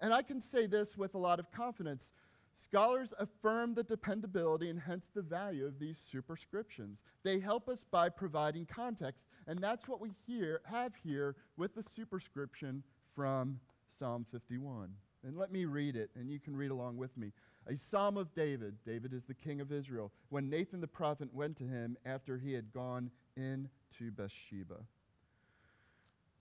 And 0.00 0.12
I 0.12 0.22
can 0.22 0.40
say 0.40 0.66
this 0.66 0.96
with 0.96 1.14
a 1.14 1.18
lot 1.18 1.38
of 1.38 1.50
confidence. 1.50 2.12
Scholars 2.56 3.12
affirm 3.18 3.74
the 3.74 3.82
dependability 3.82 4.70
and 4.70 4.78
hence 4.78 5.10
the 5.12 5.22
value 5.22 5.66
of 5.66 5.78
these 5.78 5.98
superscriptions. 5.98 7.00
They 7.22 7.40
help 7.40 7.68
us 7.68 7.84
by 7.90 8.10
providing 8.10 8.66
context, 8.66 9.26
and 9.46 9.58
that's 9.58 9.88
what 9.88 10.00
we 10.00 10.12
here, 10.26 10.60
have 10.70 10.94
here 11.02 11.36
with 11.56 11.74
the 11.74 11.82
superscription 11.82 12.82
from 13.14 13.60
Psalm 13.98 14.24
51. 14.30 14.90
And 15.26 15.36
let 15.36 15.50
me 15.50 15.64
read 15.64 15.96
it, 15.96 16.10
and 16.14 16.30
you 16.30 16.38
can 16.38 16.56
read 16.56 16.70
along 16.70 16.96
with 16.96 17.16
me. 17.16 17.32
A 17.66 17.76
psalm 17.76 18.16
of 18.16 18.34
David. 18.34 18.76
David 18.84 19.14
is 19.14 19.24
the 19.24 19.34
king 19.34 19.60
of 19.60 19.72
Israel. 19.72 20.12
When 20.28 20.50
Nathan 20.50 20.80
the 20.80 20.86
prophet 20.86 21.32
went 21.32 21.56
to 21.58 21.64
him 21.64 21.96
after 22.04 22.36
he 22.36 22.52
had 22.52 22.72
gone 22.72 23.10
into 23.36 24.10
Bathsheba. 24.14 24.80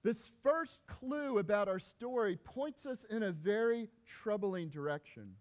This 0.04 0.30
first 0.42 0.82
clue 0.86 1.38
about 1.38 1.70
our 1.70 1.80
story 1.80 2.36
points 2.36 2.86
us 2.86 3.06
in 3.06 3.24
a 3.24 3.32
very 3.32 3.88
troubling 4.06 4.68
direction. 4.68 5.36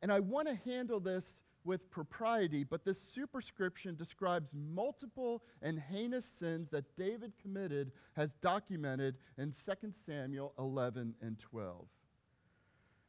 And 0.00 0.10
I 0.10 0.20
want 0.20 0.48
to 0.48 0.54
handle 0.70 1.00
this 1.00 1.42
with 1.66 1.90
propriety, 1.90 2.64
but 2.64 2.84
this 2.84 3.00
superscription 3.00 3.96
describes 3.96 4.50
multiple 4.54 5.42
and 5.60 5.78
heinous 5.78 6.24
sins 6.24 6.70
that 6.70 6.96
David 6.96 7.32
committed, 7.42 7.92
as 8.16 8.32
documented 8.40 9.16
in 9.36 9.52
2 9.52 9.92
Samuel 10.06 10.54
11 10.58 11.14
and 11.20 11.38
12. 11.38 11.86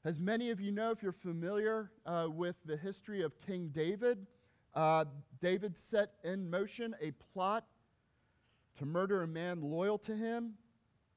As 0.03 0.19
many 0.19 0.49
of 0.49 0.59
you 0.59 0.71
know, 0.71 0.91
if 0.91 1.03
you're 1.03 1.11
familiar 1.11 1.91
uh, 2.05 2.27
with 2.29 2.55
the 2.65 2.77
history 2.77 3.21
of 3.23 3.39
King 3.41 3.69
David, 3.73 4.25
uh, 4.73 5.05
David 5.41 5.77
set 5.77 6.13
in 6.23 6.49
motion 6.49 6.95
a 7.01 7.11
plot 7.33 7.65
to 8.77 8.85
murder 8.85 9.23
a 9.23 9.27
man 9.27 9.61
loyal 9.61 9.97
to 9.99 10.15
him. 10.15 10.53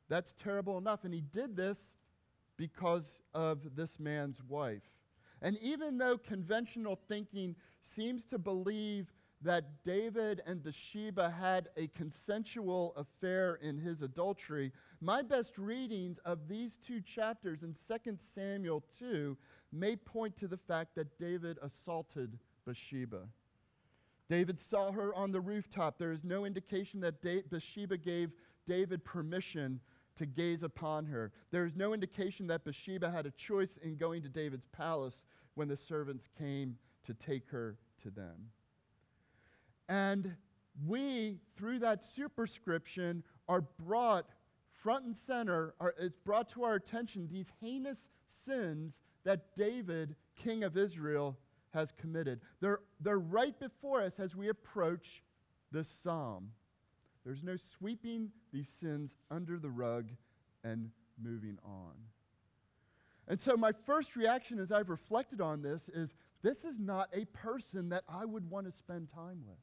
That's 0.09 0.33
terrible 0.33 0.79
enough. 0.79 1.05
And 1.05 1.15
he 1.15 1.21
did 1.21 1.57
this 1.57 1.97
because 2.57 3.19
of 3.33 3.77
this 3.77 4.01
man's 4.01 4.43
wife. 4.49 4.83
And 5.43 5.59
even 5.59 5.99
though 5.99 6.19
conventional 6.19 6.97
thinking 7.09 7.57
seems 7.81 8.27
to 8.27 8.39
believe 8.39 9.13
that 9.43 9.85
David 9.85 10.43
and 10.47 10.63
Bathsheba 10.63 11.31
had 11.31 11.69
a 11.77 11.87
consensual 11.89 12.93
affair 12.97 13.55
in 13.63 13.79
his 13.79 14.03
adultery, 14.03 14.71
my 15.01 15.23
best 15.23 15.57
readings 15.57 16.19
of 16.27 16.47
these 16.47 16.77
two 16.77 17.01
chapters 17.01 17.63
in 17.63 17.75
2 17.75 18.17
Samuel 18.19 18.85
2 18.99 19.37
may 19.73 19.97
point 19.97 20.37
to 20.37 20.49
the 20.49 20.59
fact 20.59 20.95
that 20.97 21.19
David 21.19 21.59
assaulted 21.63 22.39
Bathsheba. 22.67 23.23
David 24.29 24.61
saw 24.61 24.93
her 24.93 25.15
on 25.15 25.33
the 25.33 25.41
rooftop. 25.41 25.99
There 25.99 26.13
is 26.13 26.23
no 26.23 26.45
indication 26.45 27.01
that 27.01 27.23
Bathsheba 27.23 27.97
gave 27.97 28.31
David 28.67 29.05
permission 29.05 29.81
to 30.21 30.27
gaze 30.27 30.63
upon 30.63 31.07
her. 31.07 31.33
There 31.51 31.65
is 31.65 31.75
no 31.75 31.95
indication 31.95 32.47
that 32.49 32.63
Bathsheba 32.63 33.11
had 33.11 33.25
a 33.25 33.31
choice 33.31 33.79
in 33.79 33.97
going 33.97 34.21
to 34.23 34.29
David's 34.29 34.67
palace 34.67 35.25
when 35.55 35.67
the 35.67 35.79
servants 35.79 36.29
came 36.39 36.77
to 37.05 37.15
take 37.15 37.49
her 37.49 37.79
to 38.03 38.11
them. 38.11 38.51
And 39.89 40.37
we, 40.87 41.39
through 41.57 41.79
that 41.79 42.05
superscription, 42.05 43.25
are 43.49 43.63
brought 43.63 44.27
front 44.69 45.07
and 45.07 45.17
center, 45.17 45.75
are, 45.81 45.95
it's 45.99 46.19
brought 46.19 46.51
to 46.51 46.65
our 46.65 46.75
attention 46.75 47.27
these 47.27 47.51
heinous 47.63 48.11
sins 48.27 49.01
that 49.25 49.57
David, 49.57 50.17
king 50.37 50.65
of 50.65 50.77
Israel, 50.77 51.39
has 51.73 51.93
committed. 51.93 52.43
They're, 52.61 52.81
they're 53.01 53.19
right 53.19 53.59
before 53.59 54.03
us 54.03 54.21
as 54.21 54.37
we 54.37 54.51
approach 54.51 55.23
this 55.73 55.89
psalm. 55.89 56.51
There's 57.25 57.43
no 57.43 57.57
sweeping 57.57 58.31
these 58.53 58.69
sins 58.69 59.17
under 59.31 59.59
the 59.59 59.71
rug 59.71 60.09
and 60.65 60.91
moving 61.23 61.59
on. 61.65 61.93
And 63.29 63.41
so, 63.41 63.57
my 63.57 63.73
first 63.73 64.17
reaction 64.17 64.59
as 64.59 64.73
I've 64.73 64.89
reflected 64.89 65.41
on 65.41 65.63
this 65.63 65.89
is 65.89 66.15
this 66.43 66.65
is 66.65 66.79
not 66.79 67.09
a 67.13 67.27
person 67.27 67.91
that 67.91 68.05
I 68.09 68.25
would 68.25 68.51
want 68.51 68.67
to 68.67 68.73
spend 68.73 69.09
time 69.09 69.43
with. 69.47 69.59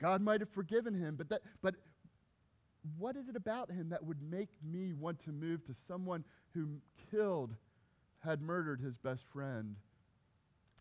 God 0.00 0.20
might 0.20 0.40
have 0.40 0.50
forgiven 0.50 0.94
him, 0.94 1.16
but, 1.16 1.28
that, 1.30 1.42
but 1.62 1.74
what 2.96 3.16
is 3.16 3.28
it 3.28 3.36
about 3.36 3.70
him 3.70 3.88
that 3.88 4.04
would 4.04 4.22
make 4.22 4.50
me 4.62 4.92
want 4.92 5.20
to 5.24 5.32
move 5.32 5.64
to 5.64 5.74
someone 5.74 6.24
who 6.54 6.80
killed, 7.10 7.54
had 8.20 8.42
murdered 8.42 8.80
his 8.80 8.96
best 8.96 9.26
friend, 9.26 9.76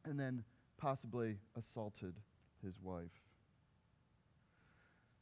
and 0.06 0.20
then 0.20 0.44
possibly 0.78 1.38
assaulted 1.56 2.16
his 2.64 2.80
wife. 2.82 3.27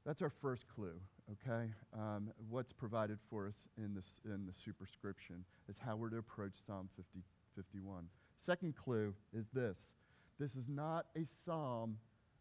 That's 0.06 0.22
our 0.22 0.30
first 0.30 0.68
clue, 0.68 1.00
okay? 1.32 1.72
Um, 1.94 2.32
what's 2.50 2.72
provided 2.72 3.18
for 3.30 3.48
us 3.48 3.68
in, 3.78 3.96
this, 3.96 4.22
in 4.24 4.46
the 4.46 4.54
superscription 4.54 5.44
is 5.68 5.80
how 5.80 5.96
we're 5.96 6.10
to 6.10 6.18
approach 6.18 6.54
Psalm 6.66 6.88
50, 6.96 7.24
51. 7.56 8.06
Second 8.38 8.76
clue 8.76 9.14
is 9.34 9.50
this 9.50 9.94
this 10.38 10.56
is 10.56 10.68
not 10.68 11.08
a 11.16 11.26
psalm 11.26 11.98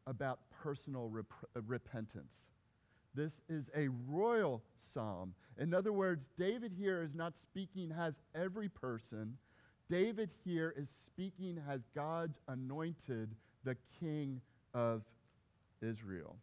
about 0.06 0.40
personal 0.50 1.08
rep- 1.08 1.26
uh, 1.56 1.60
repentance. 1.66 2.42
This 3.14 3.40
is 3.48 3.70
a 3.76 3.88
royal 4.08 4.62
psalm. 4.76 5.34
In 5.58 5.72
other 5.72 5.92
words, 5.92 6.26
David 6.36 6.72
here 6.76 7.00
is 7.02 7.14
not 7.14 7.36
speaking 7.36 7.92
as 7.96 8.18
every 8.34 8.68
person, 8.68 9.38
David 9.88 10.30
here 10.44 10.74
is 10.76 10.88
speaking 10.88 11.60
as 11.68 11.82
God's 11.94 12.40
anointed, 12.48 13.34
the 13.64 13.76
king 14.00 14.40
of 14.72 15.02
Israel. 15.82 16.36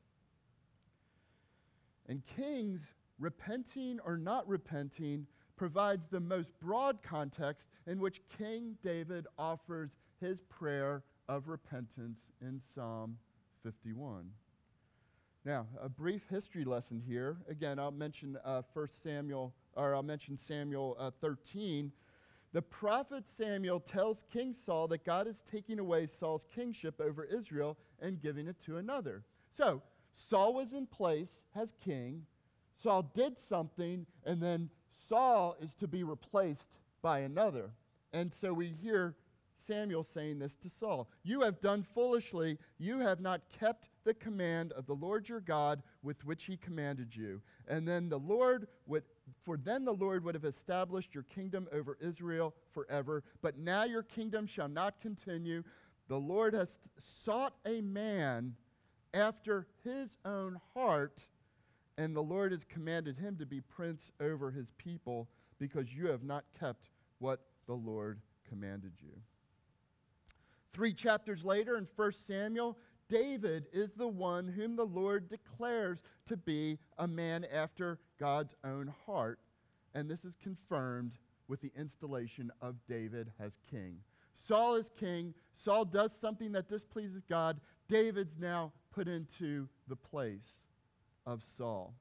And 2.11 2.25
kings, 2.25 2.93
repenting 3.19 4.01
or 4.05 4.17
not 4.17 4.45
repenting, 4.45 5.27
provides 5.55 6.07
the 6.07 6.19
most 6.19 6.51
broad 6.59 7.01
context 7.01 7.69
in 7.87 8.01
which 8.01 8.19
King 8.37 8.75
David 8.83 9.27
offers 9.37 9.97
his 10.19 10.41
prayer 10.49 11.03
of 11.29 11.47
repentance 11.47 12.29
in 12.41 12.59
Psalm 12.59 13.17
51. 13.63 14.29
Now, 15.45 15.67
a 15.81 15.87
brief 15.87 16.27
history 16.29 16.65
lesson 16.65 16.99
here. 16.99 17.37
Again, 17.47 17.79
I'll 17.79 17.91
mention 17.91 18.37
uh, 18.43 18.63
1 18.73 18.87
Samuel, 18.89 19.53
or 19.77 19.95
I'll 19.95 20.03
mention 20.03 20.35
Samuel 20.35 20.97
uh, 20.99 21.11
13. 21.21 21.93
The 22.51 22.61
prophet 22.61 23.29
Samuel 23.29 23.79
tells 23.79 24.25
King 24.33 24.51
Saul 24.51 24.89
that 24.89 25.05
God 25.05 25.27
is 25.27 25.45
taking 25.49 25.79
away 25.79 26.07
Saul's 26.07 26.45
kingship 26.53 26.99
over 26.99 27.23
Israel 27.23 27.77
and 28.01 28.19
giving 28.19 28.49
it 28.49 28.59
to 28.65 28.75
another. 28.75 29.23
So, 29.53 29.81
Saul 30.13 30.53
was 30.53 30.73
in 30.73 30.85
place 30.87 31.43
as 31.55 31.73
king. 31.83 32.25
Saul 32.73 33.11
did 33.13 33.37
something, 33.37 34.05
and 34.25 34.41
then 34.41 34.69
Saul 34.89 35.55
is 35.61 35.75
to 35.75 35.87
be 35.87 36.03
replaced 36.03 36.79
by 37.01 37.19
another. 37.19 37.71
And 38.13 38.33
so 38.33 38.53
we 38.53 38.67
hear 38.81 39.15
Samuel 39.55 40.03
saying 40.03 40.39
this 40.39 40.55
to 40.57 40.69
Saul 40.69 41.07
You 41.23 41.41
have 41.41 41.61
done 41.61 41.83
foolishly. 41.83 42.57
You 42.77 42.99
have 42.99 43.21
not 43.21 43.41
kept 43.59 43.89
the 44.03 44.13
command 44.13 44.71
of 44.73 44.85
the 44.85 44.95
Lord 44.95 45.29
your 45.29 45.39
God 45.39 45.83
with 46.01 46.25
which 46.25 46.45
he 46.45 46.57
commanded 46.57 47.15
you. 47.15 47.41
And 47.67 47.87
then 47.87 48.09
the 48.09 48.19
Lord 48.19 48.67
would, 48.87 49.03
for 49.41 49.57
then 49.57 49.85
the 49.85 49.93
Lord 49.93 50.23
would 50.23 50.35
have 50.35 50.45
established 50.45 51.13
your 51.13 51.23
kingdom 51.23 51.67
over 51.71 51.97
Israel 52.01 52.55
forever. 52.71 53.23
But 53.41 53.57
now 53.57 53.83
your 53.83 54.03
kingdom 54.03 54.47
shall 54.47 54.69
not 54.69 54.99
continue. 54.99 55.63
The 56.07 56.19
Lord 56.19 56.53
has 56.53 56.79
sought 56.97 57.53
a 57.65 57.81
man 57.81 58.55
after 59.13 59.67
his 59.83 60.17
own 60.25 60.59
heart, 60.73 61.27
and 61.97 62.15
the 62.15 62.23
Lord 62.23 62.51
has 62.51 62.63
commanded 62.63 63.17
him 63.17 63.37
to 63.37 63.45
be 63.45 63.61
prince 63.61 64.11
over 64.19 64.51
his 64.51 64.71
people 64.77 65.29
because 65.59 65.93
you 65.93 66.07
have 66.07 66.23
not 66.23 66.45
kept 66.59 66.89
what 67.19 67.41
the 67.67 67.73
Lord 67.73 68.19
commanded 68.47 68.93
you. 69.01 69.13
Three 70.73 70.93
chapters 70.93 71.43
later 71.43 71.77
in 71.77 71.87
1 71.95 72.11
Samuel, 72.13 72.77
David 73.09 73.67
is 73.73 73.91
the 73.91 74.07
one 74.07 74.47
whom 74.47 74.75
the 74.75 74.85
Lord 74.85 75.27
declares 75.27 76.01
to 76.27 76.37
be 76.37 76.79
a 76.97 77.07
man 77.07 77.45
after 77.53 77.99
God's 78.19 78.55
own 78.63 78.93
heart. 79.05 79.39
And 79.93 80.09
this 80.09 80.23
is 80.23 80.37
confirmed 80.41 81.17
with 81.49 81.59
the 81.59 81.73
installation 81.77 82.51
of 82.61 82.75
David 82.87 83.29
as 83.37 83.51
king. 83.69 83.97
Saul 84.33 84.75
is 84.75 84.89
king. 84.97 85.33
Saul 85.53 85.83
does 85.83 86.13
something 86.15 86.53
that 86.53 86.69
displeases 86.69 87.23
God. 87.27 87.59
David's 87.89 88.37
now 88.39 88.71
put 88.91 89.07
into 89.07 89.67
the 89.87 89.95
place 89.95 90.63
of 91.25 91.43
Saul. 91.43 91.93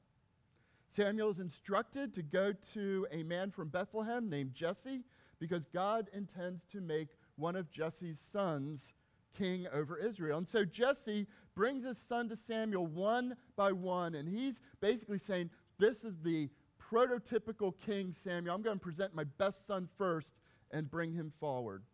Samuel 0.90 1.30
is 1.30 1.38
instructed 1.38 2.12
to 2.14 2.22
go 2.22 2.52
to 2.72 3.06
a 3.12 3.22
man 3.22 3.50
from 3.50 3.68
Bethlehem 3.68 4.28
named 4.28 4.54
Jesse 4.54 5.04
because 5.38 5.64
God 5.66 6.08
intends 6.12 6.64
to 6.72 6.80
make 6.80 7.08
one 7.36 7.56
of 7.56 7.70
Jesse's 7.70 8.18
sons 8.18 8.92
king 9.36 9.66
over 9.72 9.96
Israel. 9.96 10.38
And 10.38 10.48
so 10.48 10.64
Jesse 10.64 11.26
brings 11.54 11.84
his 11.84 11.98
son 11.98 12.28
to 12.28 12.36
Samuel 12.36 12.86
one 12.86 13.36
by 13.56 13.72
one, 13.72 14.14
and 14.14 14.28
he's 14.28 14.60
basically 14.80 15.18
saying, 15.18 15.50
This 15.78 16.04
is 16.04 16.18
the 16.18 16.50
prototypical 16.90 17.72
king, 17.86 18.12
Samuel. 18.12 18.54
I'm 18.54 18.62
going 18.62 18.78
to 18.78 18.84
present 18.84 19.14
my 19.14 19.24
best 19.24 19.66
son 19.66 19.88
first 19.96 20.34
and 20.72 20.90
bring 20.90 21.12
him 21.12 21.30
forward. 21.30 21.84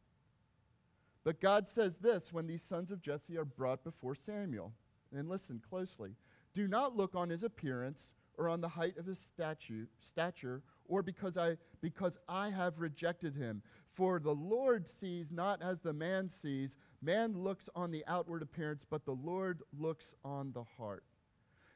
But 1.24 1.40
God 1.40 1.68
says 1.68 1.98
this 1.98 2.32
when 2.32 2.46
these 2.46 2.62
sons 2.62 2.90
of 2.90 3.02
Jesse 3.02 3.36
are 3.36 3.44
brought 3.44 3.84
before 3.84 4.14
Samuel. 4.14 4.72
And 5.16 5.28
listen 5.28 5.60
closely. 5.68 6.14
Do 6.52 6.68
not 6.68 6.96
look 6.96 7.14
on 7.14 7.30
his 7.30 7.42
appearance 7.42 8.12
or 8.38 8.48
on 8.48 8.60
the 8.60 8.68
height 8.68 8.98
of 8.98 9.06
his 9.06 9.18
statue, 9.18 9.86
stature, 10.00 10.62
or 10.86 11.02
because 11.02 11.36
I, 11.36 11.56
because 11.80 12.18
I 12.28 12.50
have 12.50 12.80
rejected 12.80 13.34
him. 13.34 13.62
For 13.86 14.18
the 14.18 14.34
Lord 14.34 14.88
sees 14.88 15.30
not 15.30 15.62
as 15.62 15.80
the 15.80 15.92
man 15.92 16.28
sees. 16.28 16.76
Man 17.00 17.32
looks 17.32 17.68
on 17.74 17.90
the 17.90 18.04
outward 18.06 18.42
appearance, 18.42 18.84
but 18.88 19.04
the 19.04 19.12
Lord 19.12 19.62
looks 19.78 20.12
on 20.24 20.52
the 20.52 20.64
heart. 20.76 21.04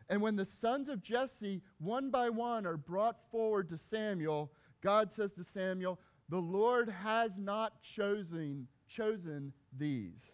And 0.08 0.20
when 0.20 0.36
the 0.36 0.44
sons 0.44 0.88
of 0.88 1.02
Jesse, 1.02 1.62
one 1.78 2.10
by 2.10 2.28
one, 2.28 2.66
are 2.66 2.76
brought 2.76 3.30
forward 3.30 3.68
to 3.68 3.78
Samuel, 3.78 4.52
God 4.82 5.10
says 5.10 5.34
to 5.34 5.44
Samuel, 5.44 6.00
The 6.28 6.40
Lord 6.40 6.88
has 6.88 7.38
not 7.38 7.80
chosen, 7.82 8.66
chosen 8.88 9.52
these. 9.76 10.32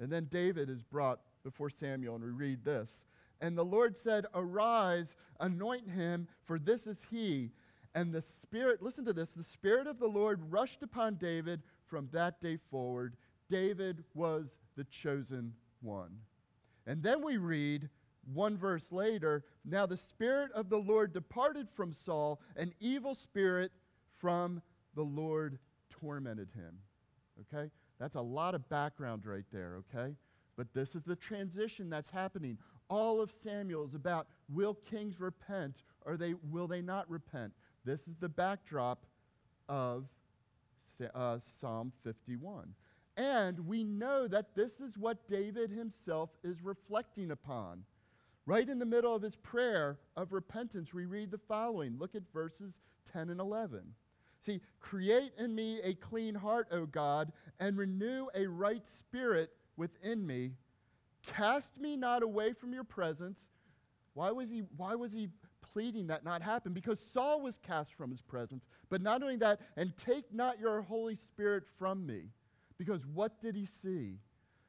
And 0.00 0.10
then 0.10 0.24
David 0.24 0.68
is 0.68 0.82
brought 0.82 1.20
before 1.44 1.70
Samuel, 1.70 2.16
and 2.16 2.24
we 2.24 2.30
read 2.30 2.64
this. 2.64 3.04
And 3.40 3.56
the 3.56 3.64
Lord 3.64 3.96
said, 3.96 4.26
Arise, 4.34 5.14
anoint 5.38 5.88
him, 5.90 6.26
for 6.42 6.58
this 6.58 6.86
is 6.86 7.06
he. 7.10 7.50
And 7.94 8.12
the 8.12 8.22
Spirit, 8.22 8.82
listen 8.82 9.04
to 9.04 9.12
this, 9.12 9.34
the 9.34 9.44
Spirit 9.44 9.86
of 9.86 10.00
the 10.00 10.08
Lord 10.08 10.40
rushed 10.50 10.82
upon 10.82 11.14
David 11.14 11.62
from 11.86 12.08
that 12.12 12.40
day 12.40 12.56
forward. 12.56 13.16
David 13.48 14.02
was 14.14 14.58
the 14.76 14.84
chosen 14.84 15.52
one. 15.80 16.18
And 16.86 17.02
then 17.02 17.22
we 17.22 17.36
read 17.36 17.88
one 18.32 18.56
verse 18.56 18.90
later 18.90 19.44
Now 19.64 19.86
the 19.86 19.96
Spirit 19.96 20.50
of 20.52 20.70
the 20.70 20.78
Lord 20.78 21.12
departed 21.12 21.68
from 21.68 21.92
Saul, 21.92 22.40
an 22.56 22.72
evil 22.80 23.14
spirit 23.14 23.70
from 24.18 24.62
the 24.94 25.02
Lord 25.02 25.58
tormented 25.90 26.48
him. 26.54 26.78
Okay? 27.40 27.70
That's 27.98 28.16
a 28.16 28.20
lot 28.20 28.54
of 28.54 28.68
background 28.68 29.26
right 29.26 29.44
there, 29.52 29.80
okay? 29.94 30.14
But 30.56 30.72
this 30.74 30.94
is 30.94 31.02
the 31.02 31.16
transition 31.16 31.90
that's 31.90 32.10
happening. 32.10 32.58
All 32.88 33.20
of 33.20 33.32
Samuel 33.32 33.84
is 33.84 33.94
about 33.94 34.26
will 34.48 34.74
kings 34.74 35.20
repent 35.20 35.82
or 36.04 36.16
they, 36.16 36.34
will 36.50 36.66
they 36.66 36.82
not 36.82 37.08
repent? 37.10 37.52
This 37.84 38.08
is 38.08 38.16
the 38.16 38.28
backdrop 38.28 39.06
of 39.68 40.06
uh, 41.14 41.38
Psalm 41.42 41.92
51. 42.02 42.74
And 43.16 43.60
we 43.66 43.84
know 43.84 44.26
that 44.26 44.54
this 44.54 44.80
is 44.80 44.98
what 44.98 45.28
David 45.28 45.70
himself 45.70 46.30
is 46.42 46.62
reflecting 46.62 47.30
upon. 47.30 47.84
Right 48.46 48.68
in 48.68 48.78
the 48.78 48.86
middle 48.86 49.14
of 49.14 49.22
his 49.22 49.36
prayer 49.36 49.98
of 50.16 50.32
repentance, 50.32 50.92
we 50.92 51.06
read 51.06 51.30
the 51.30 51.38
following. 51.38 51.96
Look 51.98 52.14
at 52.14 52.30
verses 52.32 52.80
10 53.12 53.30
and 53.30 53.40
11. 53.40 53.82
See, 54.40 54.60
create 54.80 55.32
in 55.38 55.54
me 55.54 55.80
a 55.82 55.94
clean 55.94 56.34
heart, 56.34 56.68
O 56.70 56.84
God, 56.84 57.32
and 57.58 57.78
renew 57.78 58.26
a 58.34 58.46
right 58.46 58.86
spirit 58.86 59.50
within 59.76 60.26
me. 60.26 60.52
Cast 61.26 61.78
me 61.80 61.96
not 61.96 62.22
away 62.22 62.52
from 62.52 62.72
your 62.72 62.84
presence. 62.84 63.48
Why 64.14 64.30
was 64.30 64.50
he, 64.50 64.62
why 64.76 64.94
was 64.94 65.12
he 65.12 65.28
pleading 65.72 66.08
that 66.08 66.24
not 66.24 66.42
happen? 66.42 66.72
Because 66.72 67.00
Saul 67.00 67.40
was 67.40 67.58
cast 67.58 67.94
from 67.94 68.10
his 68.10 68.22
presence. 68.22 68.64
But 68.90 69.02
not 69.02 69.22
only 69.22 69.36
that, 69.36 69.60
and 69.76 69.96
take 69.96 70.32
not 70.32 70.60
your 70.60 70.82
Holy 70.82 71.16
Spirit 71.16 71.64
from 71.78 72.06
me. 72.06 72.28
Because 72.78 73.06
what 73.06 73.40
did 73.40 73.54
he 73.56 73.64
see? 73.64 74.18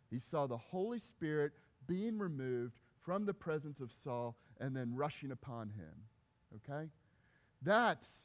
He 0.10 0.20
saw 0.20 0.48
the 0.48 0.58
Holy 0.58 1.00
Spirit 1.00 1.54
being 1.88 2.18
removed 2.18 2.78
from 3.02 3.26
the 3.26 3.34
presence 3.34 3.82
of 3.82 3.92
Saul 3.92 4.36
and 4.60 4.76
then 4.76 4.96
rushing 4.96 5.32
upon 5.32 5.70
him. 5.70 5.94
Okay? 6.56 6.90
That's 7.62 8.24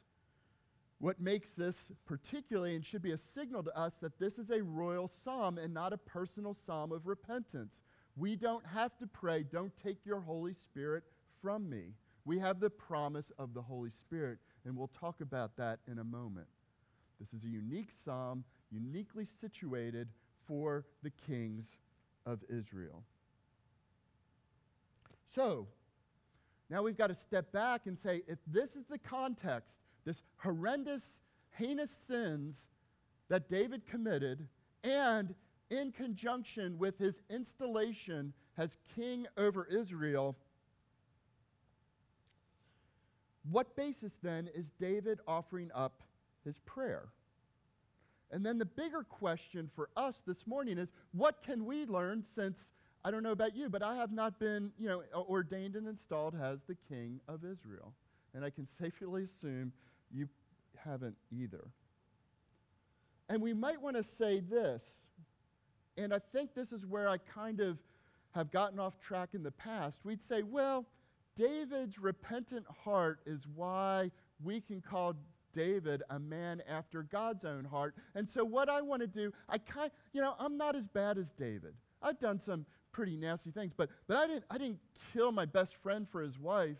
what 1.01 1.19
makes 1.19 1.55
this 1.55 1.91
particularly 2.05 2.75
and 2.75 2.85
should 2.85 3.01
be 3.01 3.11
a 3.11 3.17
signal 3.17 3.63
to 3.63 3.75
us 3.75 3.95
that 3.95 4.19
this 4.19 4.37
is 4.37 4.51
a 4.51 4.61
royal 4.61 5.07
psalm 5.07 5.57
and 5.57 5.73
not 5.73 5.91
a 5.91 5.97
personal 5.97 6.53
psalm 6.53 6.91
of 6.91 7.07
repentance. 7.07 7.81
We 8.15 8.35
don't 8.35 8.65
have 8.67 8.95
to 8.99 9.07
pray, 9.07 9.43
don't 9.43 9.75
take 9.75 10.05
your 10.05 10.19
Holy 10.19 10.53
Spirit 10.53 11.03
from 11.41 11.67
me. 11.67 11.95
We 12.23 12.37
have 12.37 12.59
the 12.59 12.69
promise 12.69 13.31
of 13.39 13.55
the 13.55 13.63
Holy 13.63 13.89
Spirit, 13.89 14.37
and 14.63 14.77
we'll 14.77 14.91
talk 14.99 15.21
about 15.21 15.57
that 15.57 15.79
in 15.91 15.97
a 15.97 16.03
moment. 16.03 16.45
This 17.19 17.33
is 17.33 17.45
a 17.45 17.49
unique 17.49 17.89
psalm, 18.05 18.43
uniquely 18.69 19.25
situated 19.25 20.07
for 20.45 20.85
the 21.01 21.09
kings 21.09 21.77
of 22.27 22.43
Israel. 22.47 23.01
So, 25.31 25.67
now 26.69 26.83
we've 26.83 26.97
got 26.97 27.07
to 27.07 27.15
step 27.15 27.51
back 27.51 27.87
and 27.87 27.97
say 27.97 28.21
if 28.27 28.37
this 28.45 28.75
is 28.75 28.85
the 28.85 28.99
context, 28.99 29.81
this 30.05 30.21
horrendous, 30.37 31.19
heinous 31.51 31.91
sins 31.91 32.67
that 33.29 33.49
David 33.49 33.85
committed, 33.85 34.47
and 34.83 35.33
in 35.69 35.91
conjunction 35.91 36.77
with 36.77 36.97
his 36.97 37.21
installation 37.29 38.33
as 38.57 38.77
king 38.95 39.25
over 39.37 39.65
Israel, 39.65 40.35
what 43.49 43.75
basis 43.75 44.17
then 44.21 44.49
is 44.53 44.71
David 44.79 45.19
offering 45.27 45.71
up 45.73 46.03
his 46.43 46.59
prayer? 46.59 47.09
And 48.31 48.45
then 48.45 48.57
the 48.57 48.65
bigger 48.65 49.03
question 49.03 49.69
for 49.73 49.89
us 49.97 50.21
this 50.25 50.47
morning 50.47 50.77
is 50.77 50.91
what 51.11 51.43
can 51.43 51.65
we 51.65 51.85
learn 51.85 52.23
since 52.23 52.71
I 53.03 53.09
don't 53.09 53.23
know 53.23 53.31
about 53.31 53.55
you, 53.55 53.67
but 53.67 53.81
I 53.81 53.95
have 53.95 54.11
not 54.11 54.39
been, 54.39 54.71
you 54.77 54.87
know, 54.87 55.01
ordained 55.15 55.75
and 55.75 55.87
installed 55.87 56.35
as 56.39 56.63
the 56.63 56.75
king 56.87 57.19
of 57.27 57.43
Israel. 57.43 57.93
And 58.33 58.45
I 58.45 58.49
can 58.49 58.67
safely 58.79 59.23
assume 59.23 59.73
you 60.13 60.29
haven't 60.77 61.15
either. 61.31 61.67
And 63.29 63.41
we 63.41 63.53
might 63.53 63.81
want 63.81 63.95
to 63.95 64.03
say 64.03 64.39
this, 64.39 65.03
and 65.97 66.13
I 66.13 66.19
think 66.19 66.53
this 66.53 66.71
is 66.73 66.85
where 66.85 67.07
I 67.07 67.17
kind 67.17 67.59
of 67.59 67.77
have 68.31 68.51
gotten 68.51 68.79
off 68.79 68.99
track 68.99 69.29
in 69.33 69.43
the 69.43 69.51
past. 69.51 69.99
We'd 70.03 70.21
say, 70.21 70.43
well, 70.43 70.85
David's 71.35 71.97
repentant 71.99 72.65
heart 72.83 73.19
is 73.25 73.47
why 73.55 74.11
we 74.43 74.61
can 74.61 74.81
call 74.81 75.15
David 75.53 76.03
a 76.09 76.19
man 76.19 76.61
after 76.67 77.03
God's 77.03 77.45
own 77.45 77.65
heart. 77.65 77.95
And 78.15 78.29
so, 78.29 78.43
what 78.43 78.69
I 78.69 78.81
want 78.81 79.01
to 79.01 79.07
do, 79.07 79.33
I 79.49 79.57
kind, 79.57 79.91
you 80.13 80.21
know, 80.21 80.35
I'm 80.39 80.57
not 80.57 80.75
as 80.75 80.87
bad 80.87 81.17
as 81.17 81.31
David. 81.33 81.73
I've 82.01 82.19
done 82.19 82.39
some 82.39 82.65
pretty 82.91 83.15
nasty 83.15 83.51
things, 83.51 83.73
but, 83.75 83.89
but 84.07 84.17
I, 84.17 84.27
didn't, 84.27 84.43
I 84.49 84.57
didn't 84.57 84.79
kill 85.13 85.31
my 85.31 85.45
best 85.45 85.75
friend 85.75 86.07
for 86.07 86.21
his 86.21 86.39
wife. 86.39 86.79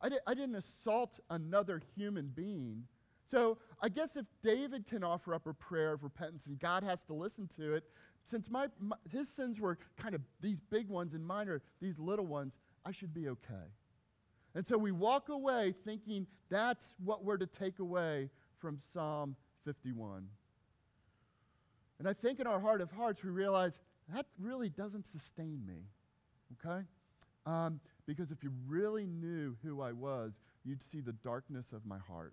I, 0.00 0.08
di- 0.08 0.18
I 0.26 0.34
didn't 0.34 0.56
assault 0.56 1.18
another 1.30 1.82
human 1.96 2.28
being. 2.28 2.84
So 3.30 3.58
I 3.82 3.88
guess 3.88 4.16
if 4.16 4.26
David 4.42 4.86
can 4.86 5.04
offer 5.04 5.34
up 5.34 5.46
a 5.46 5.52
prayer 5.52 5.92
of 5.92 6.02
repentance 6.02 6.46
and 6.46 6.58
God 6.58 6.82
has 6.82 7.04
to 7.04 7.14
listen 7.14 7.48
to 7.56 7.74
it, 7.74 7.84
since 8.24 8.50
my, 8.50 8.68
my, 8.80 8.96
his 9.10 9.28
sins 9.28 9.60
were 9.60 9.78
kind 9.96 10.14
of 10.14 10.22
these 10.40 10.60
big 10.60 10.88
ones 10.88 11.14
and 11.14 11.26
mine 11.26 11.48
are 11.48 11.62
these 11.80 11.98
little 11.98 12.26
ones, 12.26 12.58
I 12.84 12.92
should 12.92 13.12
be 13.12 13.28
okay. 13.28 13.68
And 14.54 14.66
so 14.66 14.78
we 14.78 14.92
walk 14.92 15.28
away 15.28 15.74
thinking 15.84 16.26
that's 16.48 16.94
what 17.04 17.24
we're 17.24 17.36
to 17.36 17.46
take 17.46 17.78
away 17.78 18.30
from 18.58 18.78
Psalm 18.78 19.36
51. 19.64 20.26
And 21.98 22.08
I 22.08 22.12
think 22.12 22.40
in 22.40 22.46
our 22.46 22.60
heart 22.60 22.80
of 22.80 22.90
hearts, 22.90 23.22
we 23.24 23.30
realize 23.30 23.80
that 24.14 24.26
really 24.38 24.68
doesn't 24.68 25.04
sustain 25.04 25.60
me, 25.66 25.82
okay? 26.64 26.84
Um, 27.44 27.80
because 28.08 28.32
if 28.32 28.42
you 28.42 28.50
really 28.66 29.06
knew 29.06 29.54
who 29.62 29.82
I 29.82 29.92
was, 29.92 30.32
you'd 30.64 30.82
see 30.82 31.00
the 31.00 31.12
darkness 31.12 31.72
of 31.72 31.84
my 31.84 31.98
heart. 31.98 32.32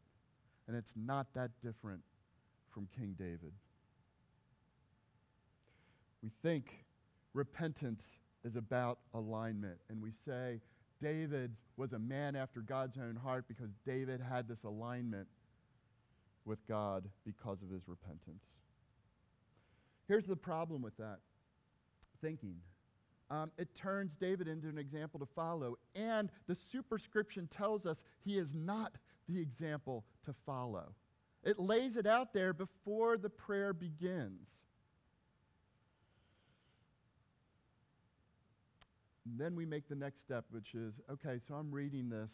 And 0.67 0.75
it's 0.75 0.93
not 0.95 1.33
that 1.33 1.51
different 1.61 2.01
from 2.71 2.87
King 2.97 3.13
David. 3.19 3.51
We 6.23 6.31
think 6.41 6.85
repentance 7.33 8.17
is 8.45 8.55
about 8.55 8.99
alignment, 9.13 9.77
and 9.89 10.01
we 10.01 10.11
say 10.11 10.61
David 11.01 11.51
was 11.75 11.91
a 11.91 11.99
man 11.99 12.37
after 12.37 12.61
God's 12.61 12.97
own 12.97 13.17
heart 13.17 13.43
because 13.49 13.71
David 13.85 14.21
had 14.21 14.47
this 14.47 14.63
alignment 14.63 15.27
with 16.45 16.65
God 16.67 17.09
because 17.25 17.61
of 17.61 17.69
his 17.69 17.87
repentance. 17.89 18.45
Here's 20.07 20.25
the 20.25 20.37
problem 20.37 20.81
with 20.81 20.95
that 20.97 21.19
thinking. 22.21 22.61
Um, 23.31 23.51
it 23.57 23.73
turns 23.75 24.13
David 24.15 24.47
into 24.47 24.67
an 24.67 24.77
example 24.77 25.19
to 25.19 25.25
follow. 25.25 25.77
And 25.95 26.29
the 26.47 26.55
superscription 26.55 27.47
tells 27.47 27.85
us 27.85 28.03
he 28.23 28.37
is 28.37 28.53
not 28.53 28.97
the 29.27 29.41
example 29.41 30.05
to 30.25 30.33
follow. 30.45 30.93
It 31.43 31.59
lays 31.59 31.97
it 31.97 32.05
out 32.05 32.33
there 32.33 32.53
before 32.53 33.17
the 33.17 33.29
prayer 33.29 33.73
begins. 33.73 34.49
And 39.25 39.39
then 39.39 39.55
we 39.55 39.65
make 39.65 39.87
the 39.87 39.95
next 39.95 40.21
step, 40.21 40.45
which 40.51 40.75
is 40.75 40.93
okay, 41.11 41.39
so 41.47 41.55
I'm 41.55 41.71
reading 41.71 42.09
this 42.09 42.31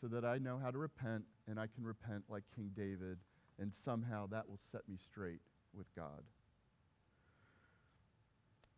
so 0.00 0.06
that 0.08 0.24
I 0.24 0.38
know 0.38 0.58
how 0.62 0.70
to 0.70 0.78
repent 0.78 1.24
and 1.48 1.58
I 1.58 1.66
can 1.66 1.84
repent 1.84 2.24
like 2.28 2.44
King 2.54 2.70
David, 2.76 3.18
and 3.58 3.74
somehow 3.74 4.28
that 4.28 4.48
will 4.48 4.60
set 4.70 4.88
me 4.88 4.96
straight 4.96 5.40
with 5.74 5.92
God. 5.96 6.22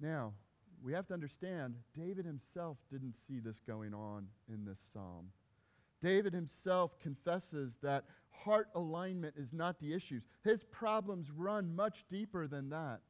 Now, 0.00 0.32
we 0.82 0.92
have 0.92 1.06
to 1.08 1.14
understand 1.14 1.74
David 1.94 2.24
himself 2.24 2.78
didn't 2.90 3.16
see 3.26 3.38
this 3.38 3.60
going 3.66 3.94
on 3.94 4.26
in 4.52 4.64
this 4.64 4.80
psalm. 4.92 5.28
David 6.02 6.32
himself 6.32 6.98
confesses 6.98 7.76
that 7.82 8.04
heart 8.30 8.68
alignment 8.74 9.34
is 9.36 9.52
not 9.52 9.78
the 9.78 9.92
issue. 9.92 10.20
His 10.42 10.64
problems 10.64 11.30
run 11.30 11.74
much 11.74 12.04
deeper 12.08 12.46
than 12.46 12.70
that. 12.70 13.00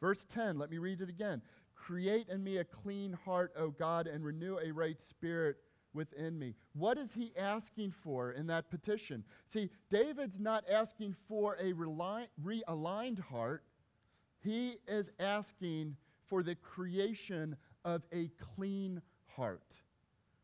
Verse 0.00 0.24
10, 0.30 0.58
let 0.58 0.70
me 0.70 0.78
read 0.78 1.00
it 1.00 1.08
again. 1.08 1.42
Create 1.74 2.28
in 2.28 2.44
me 2.44 2.58
a 2.58 2.64
clean 2.64 3.12
heart, 3.24 3.52
O 3.56 3.70
God, 3.70 4.06
and 4.06 4.24
renew 4.24 4.58
a 4.58 4.70
right 4.70 5.00
spirit 5.00 5.56
within 5.92 6.38
me. 6.38 6.54
What 6.74 6.98
is 6.98 7.12
he 7.12 7.32
asking 7.36 7.90
for 7.90 8.30
in 8.32 8.46
that 8.46 8.70
petition? 8.70 9.24
See, 9.46 9.70
David's 9.90 10.38
not 10.38 10.64
asking 10.70 11.14
for 11.28 11.56
a 11.60 11.72
realigned 11.72 13.20
heart, 13.20 13.64
he 14.42 14.76
is 14.86 15.10
asking 15.18 15.96
for 16.30 16.42
the 16.42 16.54
creation 16.54 17.56
of 17.84 18.02
a 18.12 18.30
clean 18.54 19.02
heart, 19.36 19.74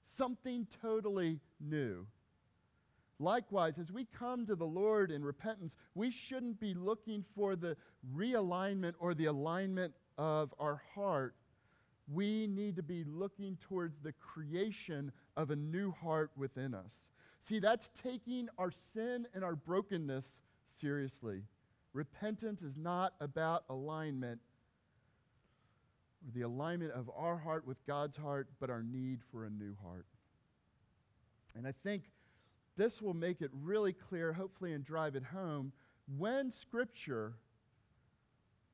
something 0.03 0.67
totally 0.83 1.41
new. 1.61 2.07
Likewise, 3.19 3.79
as 3.79 3.91
we 3.91 4.05
come 4.05 4.45
to 4.45 4.57
the 4.57 4.67
Lord 4.67 5.11
in 5.11 5.25
repentance, 5.25 5.77
we 5.95 6.11
shouldn't 6.11 6.61
be 6.61 6.75
looking 6.75 7.23
for 7.23 7.57
the 7.57 7.77
realignment 8.15 8.93
or 8.99 9.15
the 9.15 9.27
alignment 9.27 9.95
of 10.19 10.53
our 10.59 10.83
heart. 10.95 11.35
We 12.13 12.47
need 12.47 12.77
to 12.77 12.83
be 12.83 13.05
looking 13.05 13.57
towards 13.57 13.99
the 14.01 14.13
creation 14.13 15.13
of 15.37 15.51
a 15.51 15.57
new 15.57 15.93
heart 15.93 16.31
within 16.37 16.75
us. 16.75 17.09
See, 17.41 17.59
that's 17.59 17.91
taking 18.03 18.49
our 18.59 18.73
sin 18.93 19.27
and 19.35 19.43
our 19.45 19.57
brokenness 19.57 20.43
seriously. 20.81 21.43
Repentance 21.95 22.63
is 22.63 22.77
not 22.77 23.15
about 23.21 23.65
alignment, 23.71 24.41
the 26.35 26.43
alignment 26.43 26.93
of 26.93 27.11
our 27.17 27.37
heart 27.37 27.67
with 27.67 27.85
God's 27.87 28.17
heart, 28.17 28.49
but 28.61 28.71
our 28.71 28.83
need 28.83 29.21
for 29.31 29.45
a 29.45 29.51
new 29.51 29.77
heart. 29.83 30.07
And 31.57 31.67
I 31.67 31.73
think 31.73 32.05
this 32.77 33.01
will 33.01 33.15
make 33.15 33.41
it 33.41 33.51
really 33.63 33.93
clear, 33.93 34.33
hopefully, 34.33 34.73
and 34.73 34.85
drive 34.85 35.17
it 35.17 35.25
home. 35.25 35.73
When 36.19 36.53
Scripture 36.53 37.35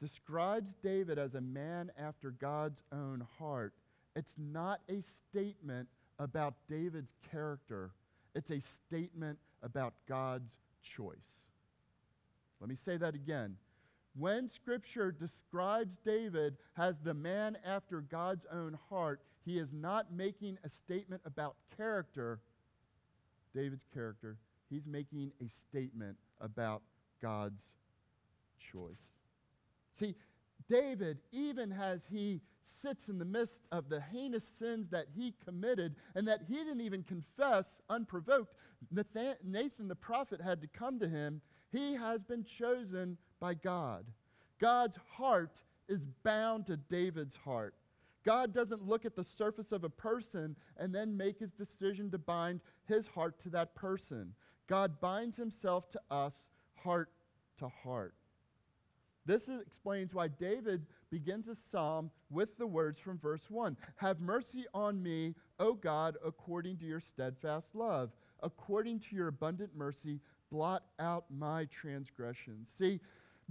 describes 0.01 0.75
David 0.83 1.19
as 1.19 1.35
a 1.35 1.41
man 1.41 1.93
after 1.97 2.31
God's 2.31 2.83
own 2.93 3.27
heart, 3.39 3.73
it's 4.17 4.35
not 4.37 4.81
a 4.89 5.01
statement 5.01 5.89
about 6.19 6.55
David's 6.69 7.15
character, 7.31 7.93
it's 8.35 8.51
a 8.51 8.61
statement 8.61 9.39
about 9.63 9.95
God's 10.09 10.59
choice. 10.83 11.43
Let 12.61 12.69
me 12.69 12.77
say 12.77 12.97
that 12.97 13.15
again. 13.15 13.57
When 14.15 14.49
Scripture 14.49 15.11
describes 15.11 15.97
David 16.05 16.57
as 16.77 17.01
the 17.01 17.15
man 17.15 17.57
after 17.65 18.01
God's 18.01 18.47
own 18.53 18.79
heart, 18.89 19.23
he 19.45 19.59
is 19.59 19.73
not 19.73 20.13
making 20.13 20.59
a 20.65 20.69
statement 20.69 21.23
about 21.25 21.57
character, 21.77 22.41
David's 23.55 23.87
character. 23.93 24.37
He's 24.69 24.87
making 24.87 25.33
a 25.45 25.49
statement 25.49 26.17
about 26.41 26.83
God's 27.21 27.71
choice. 28.59 29.01
See, 29.93 30.15
David, 30.69 31.19
even 31.33 31.73
as 31.73 32.07
he 32.11 32.41
sits 32.63 33.09
in 33.09 33.19
the 33.19 33.25
midst 33.25 33.63
of 33.73 33.89
the 33.89 34.01
heinous 34.01 34.45
sins 34.45 34.89
that 34.89 35.07
he 35.15 35.35
committed 35.45 35.97
and 36.15 36.29
that 36.29 36.43
he 36.49 36.55
didn't 36.55 36.81
even 36.81 37.03
confess 37.03 37.81
unprovoked, 37.91 38.55
Nathan, 38.91 39.35
Nathan 39.45 39.89
the 39.89 39.97
prophet 39.97 40.41
had 40.41 40.61
to 40.61 40.67
come 40.69 40.99
to 41.01 41.09
him. 41.09 41.41
He 41.71 41.95
has 41.95 42.23
been 42.23 42.45
chosen 42.45 43.19
by 43.43 43.55
God. 43.55 44.07
God's 44.61 44.97
heart 45.17 45.65
is 45.89 46.07
bound 46.23 46.65
to 46.67 46.77
David's 46.77 47.37
heart. 47.37 47.75
God 48.25 48.55
doesn't 48.55 48.87
look 48.87 49.05
at 49.05 49.17
the 49.17 49.25
surface 49.25 49.73
of 49.73 49.83
a 49.83 49.91
person 49.91 50.55
and 50.77 50.95
then 50.95 51.17
make 51.17 51.41
his 51.41 51.51
decision 51.51 52.09
to 52.13 52.19
bind 52.19 52.61
his 52.87 53.09
heart 53.09 53.41
to 53.41 53.51
that 53.51 53.75
person. 53.75 54.33
God 54.69 55.01
binds 55.01 55.37
himself 55.37 55.91
to 55.91 56.01
us 56.09 56.49
heart 56.77 57.11
to 57.59 57.69
heart. 57.69 58.15
This 59.27 59.49
is, 59.49 59.61
explains 59.61 60.15
why 60.15 60.29
David 60.29 60.87
begins 61.11 61.49
a 61.49 61.57
psalm 61.57 62.13
with 62.31 62.57
the 62.59 62.67
words 62.67 63.01
from 63.01 63.19
verse 63.19 63.51
1 63.51 63.77
Have 63.97 64.21
mercy 64.21 64.67
on 64.73 65.03
me, 65.03 65.35
O 65.59 65.75
God, 65.75 66.17
according 66.25 66.77
to 66.79 66.85
your 66.85 67.01
steadfast 67.01 67.75
love. 67.75 68.13
According 68.45 68.99
to 69.01 69.17
your 69.17 69.29
abundant 69.29 69.71
mercy, 69.77 70.21
blot 70.51 70.85
out 70.99 71.25
my 71.31 71.65
transgressions. 71.67 72.71
See, 72.77 73.01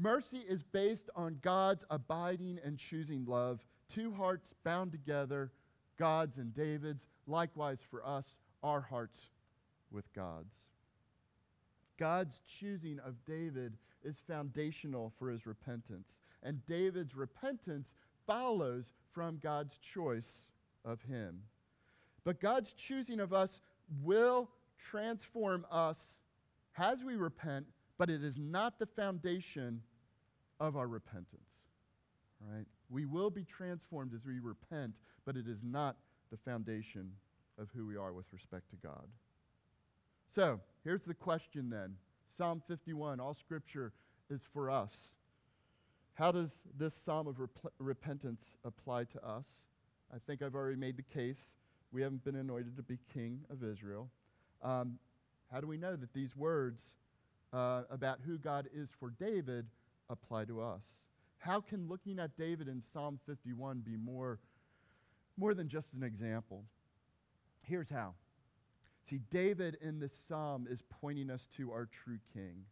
mercy 0.01 0.39
is 0.47 0.63
based 0.63 1.09
on 1.15 1.37
God's 1.41 1.85
abiding 1.89 2.59
and 2.63 2.77
choosing 2.77 3.25
love. 3.25 3.63
Two 3.87 4.11
hearts 4.11 4.53
bound 4.63 4.91
together, 4.91 5.51
God's 5.97 6.37
and 6.37 6.53
David's. 6.53 7.07
Likewise 7.27 7.79
for 7.89 8.05
us, 8.05 8.39
our 8.63 8.81
hearts 8.81 9.27
with 9.91 10.11
God's. 10.13 10.55
God's 11.97 12.41
choosing 12.59 12.99
of 13.05 13.23
David 13.25 13.77
is 14.03 14.17
foundational 14.27 15.13
for 15.19 15.29
his 15.29 15.45
repentance. 15.45 16.19
And 16.41 16.65
David's 16.65 17.15
repentance 17.15 17.93
follows 18.25 18.93
from 19.13 19.37
God's 19.37 19.77
choice 19.77 20.47
of 20.83 21.01
him. 21.03 21.41
But 22.23 22.39
God's 22.39 22.73
choosing 22.73 23.19
of 23.19 23.33
us 23.33 23.61
will 24.03 24.49
transform 24.79 25.65
us 25.71 26.17
as 26.77 27.03
we 27.03 27.15
repent, 27.15 27.67
but 27.97 28.09
it 28.09 28.23
is 28.23 28.37
not 28.37 28.79
the 28.79 28.85
foundation 28.85 29.81
of 30.61 30.77
our 30.77 30.87
repentance. 30.87 31.49
Right? 32.39 32.65
We 32.89 33.05
will 33.05 33.31
be 33.31 33.43
transformed 33.43 34.13
as 34.13 34.25
we 34.25 34.39
repent, 34.39 34.93
but 35.25 35.35
it 35.35 35.47
is 35.47 35.61
not 35.63 35.97
the 36.29 36.37
foundation 36.37 37.11
of 37.57 37.69
who 37.75 37.85
we 37.85 37.97
are 37.97 38.13
with 38.13 38.31
respect 38.31 38.69
to 38.69 38.75
God. 38.77 39.07
So, 40.27 40.61
here's 40.83 41.01
the 41.01 41.13
question 41.13 41.69
then 41.69 41.95
Psalm 42.29 42.61
51, 42.65 43.19
all 43.19 43.33
scripture 43.33 43.91
is 44.29 44.41
for 44.53 44.69
us. 44.69 45.15
How 46.13 46.31
does 46.31 46.61
this 46.77 46.93
psalm 46.93 47.27
of 47.27 47.39
rep- 47.39 47.73
repentance 47.79 48.55
apply 48.63 49.05
to 49.05 49.25
us? 49.25 49.47
I 50.13 50.17
think 50.19 50.41
I've 50.41 50.55
already 50.55 50.77
made 50.77 50.95
the 50.95 51.03
case. 51.03 51.53
We 51.91 52.01
haven't 52.01 52.23
been 52.23 52.35
anointed 52.35 52.77
to 52.77 52.83
be 52.83 52.99
king 53.13 53.41
of 53.49 53.63
Israel. 53.63 54.09
Um, 54.61 54.99
how 55.51 55.59
do 55.59 55.67
we 55.67 55.77
know 55.77 55.95
that 55.95 56.13
these 56.13 56.35
words 56.35 56.93
uh, 57.51 57.83
about 57.89 58.19
who 58.25 58.37
God 58.37 58.67
is 58.73 58.89
for 58.99 59.09
David 59.09 59.65
apply 60.11 60.45
to 60.45 60.61
us? 60.61 60.83
How 61.37 61.61
can 61.61 61.87
looking 61.87 62.19
at 62.19 62.37
David 62.37 62.67
in 62.67 62.81
Psalm 62.81 63.19
51 63.25 63.79
be 63.79 63.95
more, 63.95 64.39
more 65.37 65.53
than 65.53 65.67
just 65.67 65.93
an 65.93 66.03
example? 66.03 66.65
Here's 67.63 67.89
how. 67.89 68.13
See, 69.09 69.19
David 69.31 69.77
in 69.81 69.99
this 69.99 70.13
psalm 70.13 70.67
is 70.69 70.83
pointing 71.01 71.31
us 71.31 71.47
to 71.57 71.71
our 71.71 71.87
true 71.87 72.19
king. 72.33 72.65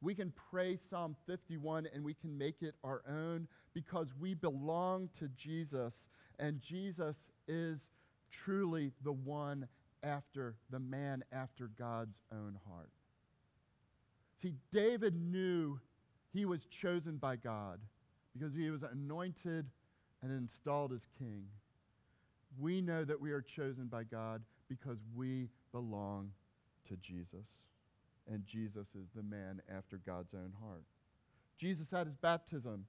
We 0.00 0.14
can 0.14 0.32
pray 0.50 0.76
Psalm 0.76 1.16
51 1.26 1.88
and 1.94 2.04
we 2.04 2.14
can 2.14 2.36
make 2.36 2.62
it 2.62 2.74
our 2.82 3.02
own 3.08 3.48
because 3.74 4.08
we 4.18 4.34
belong 4.34 5.08
to 5.18 5.28
Jesus, 5.28 6.08
and 6.38 6.60
Jesus 6.60 7.28
is 7.48 7.88
truly 8.30 8.92
the 9.02 9.12
one 9.12 9.68
after, 10.02 10.56
the 10.70 10.78
man 10.78 11.24
after 11.32 11.68
God's 11.78 12.20
own 12.32 12.58
heart. 12.68 12.90
See, 14.42 14.54
David 14.70 15.14
knew 15.14 15.80
he 16.34 16.44
was 16.44 16.66
chosen 16.66 17.16
by 17.16 17.36
God 17.36 17.78
because 18.36 18.54
he 18.54 18.68
was 18.68 18.82
anointed 18.82 19.66
and 20.20 20.32
installed 20.32 20.92
as 20.92 21.06
king. 21.18 21.44
We 22.58 22.80
know 22.80 23.04
that 23.04 23.20
we 23.20 23.30
are 23.30 23.40
chosen 23.40 23.86
by 23.86 24.02
God 24.02 24.42
because 24.68 24.98
we 25.14 25.48
belong 25.72 26.30
to 26.88 26.96
Jesus. 26.96 27.46
And 28.30 28.44
Jesus 28.44 28.88
is 28.94 29.08
the 29.14 29.22
man 29.22 29.62
after 29.74 29.98
God's 29.98 30.34
own 30.34 30.52
heart. 30.60 30.84
Jesus 31.56 31.92
at 31.92 32.06
his 32.06 32.16
baptism, 32.16 32.84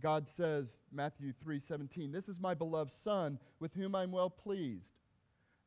God 0.00 0.28
says, 0.28 0.80
Matthew 0.92 1.32
3 1.32 1.58
17, 1.58 2.12
This 2.12 2.28
is 2.28 2.38
my 2.38 2.54
beloved 2.54 2.92
Son, 2.92 3.38
with 3.60 3.72
whom 3.74 3.94
I'm 3.94 4.12
well 4.12 4.30
pleased. 4.30 4.94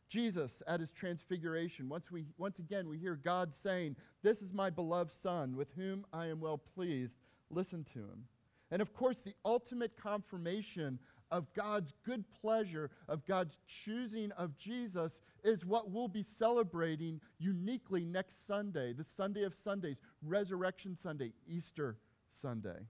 Jesus 0.09 0.61
at 0.67 0.79
his 0.79 0.91
transfiguration, 0.91 1.89
once, 1.89 2.11
we, 2.11 2.25
once 2.37 2.59
again, 2.59 2.87
we 2.87 2.97
hear 2.97 3.15
God 3.15 3.53
saying, 3.53 3.95
This 4.21 4.41
is 4.41 4.53
my 4.53 4.69
beloved 4.69 5.11
Son, 5.11 5.55
with 5.55 5.71
whom 5.75 6.05
I 6.13 6.27
am 6.27 6.39
well 6.39 6.57
pleased. 6.57 7.17
Listen 7.53 7.83
to 7.93 7.99
him. 7.99 8.25
And 8.71 8.81
of 8.81 8.93
course, 8.93 9.19
the 9.19 9.35
ultimate 9.45 9.95
confirmation 9.95 10.99
of 11.31 11.51
God's 11.53 11.93
good 12.05 12.25
pleasure, 12.41 12.91
of 13.07 13.25
God's 13.25 13.59
choosing 13.67 14.31
of 14.33 14.57
Jesus, 14.57 15.19
is 15.43 15.65
what 15.65 15.91
we'll 15.91 16.07
be 16.07 16.23
celebrating 16.23 17.21
uniquely 17.39 18.05
next 18.05 18.47
Sunday, 18.47 18.93
the 18.93 19.03
Sunday 19.03 19.43
of 19.43 19.55
Sundays, 19.55 19.97
Resurrection 20.21 20.95
Sunday, 20.95 21.33
Easter 21.47 21.97
Sunday. 22.41 22.87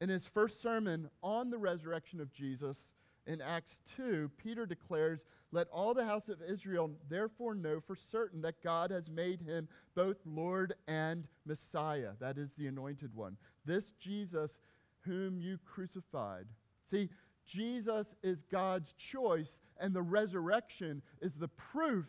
In 0.00 0.08
his 0.08 0.26
first 0.26 0.60
sermon 0.60 1.08
on 1.22 1.50
the 1.50 1.58
resurrection 1.58 2.20
of 2.20 2.32
Jesus, 2.32 2.92
in 3.26 3.40
Acts 3.40 3.80
2, 3.96 4.30
Peter 4.36 4.66
declares, 4.66 5.26
Let 5.52 5.68
all 5.68 5.92
the 5.92 6.04
house 6.04 6.30
of 6.30 6.40
Israel 6.42 6.90
therefore 7.08 7.54
know 7.54 7.78
for 7.78 7.94
certain 7.94 8.40
that 8.40 8.62
God 8.62 8.90
has 8.90 9.10
made 9.10 9.42
him 9.42 9.68
both 9.94 10.16
Lord 10.24 10.74
and 10.88 11.28
Messiah, 11.44 12.12
that 12.20 12.38
is 12.38 12.52
the 12.54 12.66
anointed 12.66 13.14
one. 13.14 13.36
This 13.66 13.92
Jesus 13.92 14.58
whom 15.02 15.38
you 15.38 15.58
crucified. 15.64 16.46
See, 16.86 17.10
Jesus 17.46 18.14
is 18.22 18.44
God's 18.50 18.92
choice, 18.92 19.58
and 19.78 19.94
the 19.94 20.02
resurrection 20.02 21.02
is 21.20 21.34
the 21.34 21.48
proof 21.48 22.06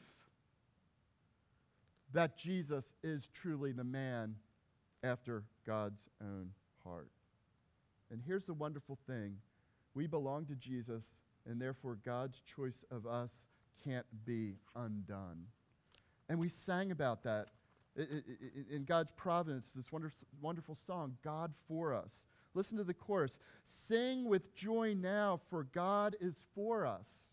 that 2.14 2.38
Jesus 2.38 2.94
is 3.04 3.28
truly 3.34 3.72
the 3.72 3.84
man 3.84 4.36
after 5.04 5.44
God's 5.66 6.08
own 6.22 6.52
heart. 6.84 7.10
And 8.12 8.22
here's 8.26 8.46
the 8.46 8.54
wonderful 8.54 8.98
thing 9.08 9.38
we 9.96 10.08
belong 10.08 10.46
to 10.46 10.56
Jesus, 10.56 11.20
and 11.48 11.62
therefore 11.62 11.98
God's 12.06 12.42
choice 12.42 12.84
of 12.92 13.06
us 13.06 13.32
can't 13.84 14.06
be 14.26 14.56
undone. 14.76 15.46
And 16.30 16.40
we 16.40 16.50
sang 16.50 16.92
about 16.92 17.24
that 17.24 17.48
in 17.96 18.86
God's 18.86 19.12
providence, 19.12 19.72
this 19.76 19.92
wonderful 20.42 20.76
song, 20.76 21.16
God 21.24 21.54
for 21.68 21.94
Us. 21.94 22.26
Listen 22.54 22.78
to 22.78 22.84
the 22.84 22.94
chorus 22.94 23.40
Sing 23.64 24.26
with 24.26 24.56
joy 24.56 24.96
now, 24.96 25.40
for 25.50 25.64
God 25.64 26.16
is 26.20 26.44
for 26.56 26.86
us. 26.86 27.30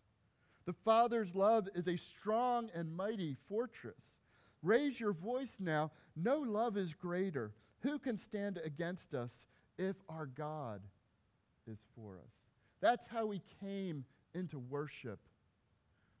The 0.65 0.73
Father's 0.73 1.35
love 1.35 1.67
is 1.73 1.87
a 1.87 1.97
strong 1.97 2.69
and 2.75 2.95
mighty 2.95 3.35
fortress. 3.47 4.19
Raise 4.61 4.99
your 4.99 5.13
voice 5.13 5.57
now. 5.59 5.91
No 6.15 6.37
love 6.37 6.77
is 6.77 6.93
greater. 6.93 7.51
Who 7.79 7.97
can 7.97 8.17
stand 8.17 8.59
against 8.63 9.15
us 9.15 9.47
if 9.79 9.95
our 10.07 10.27
God 10.27 10.81
is 11.67 11.79
for 11.95 12.17
us? 12.17 12.40
That's 12.81 13.05
how 13.07 13.27
we 13.27 13.41
came 13.61 14.05
into 14.33 14.59
worship, 14.59 15.19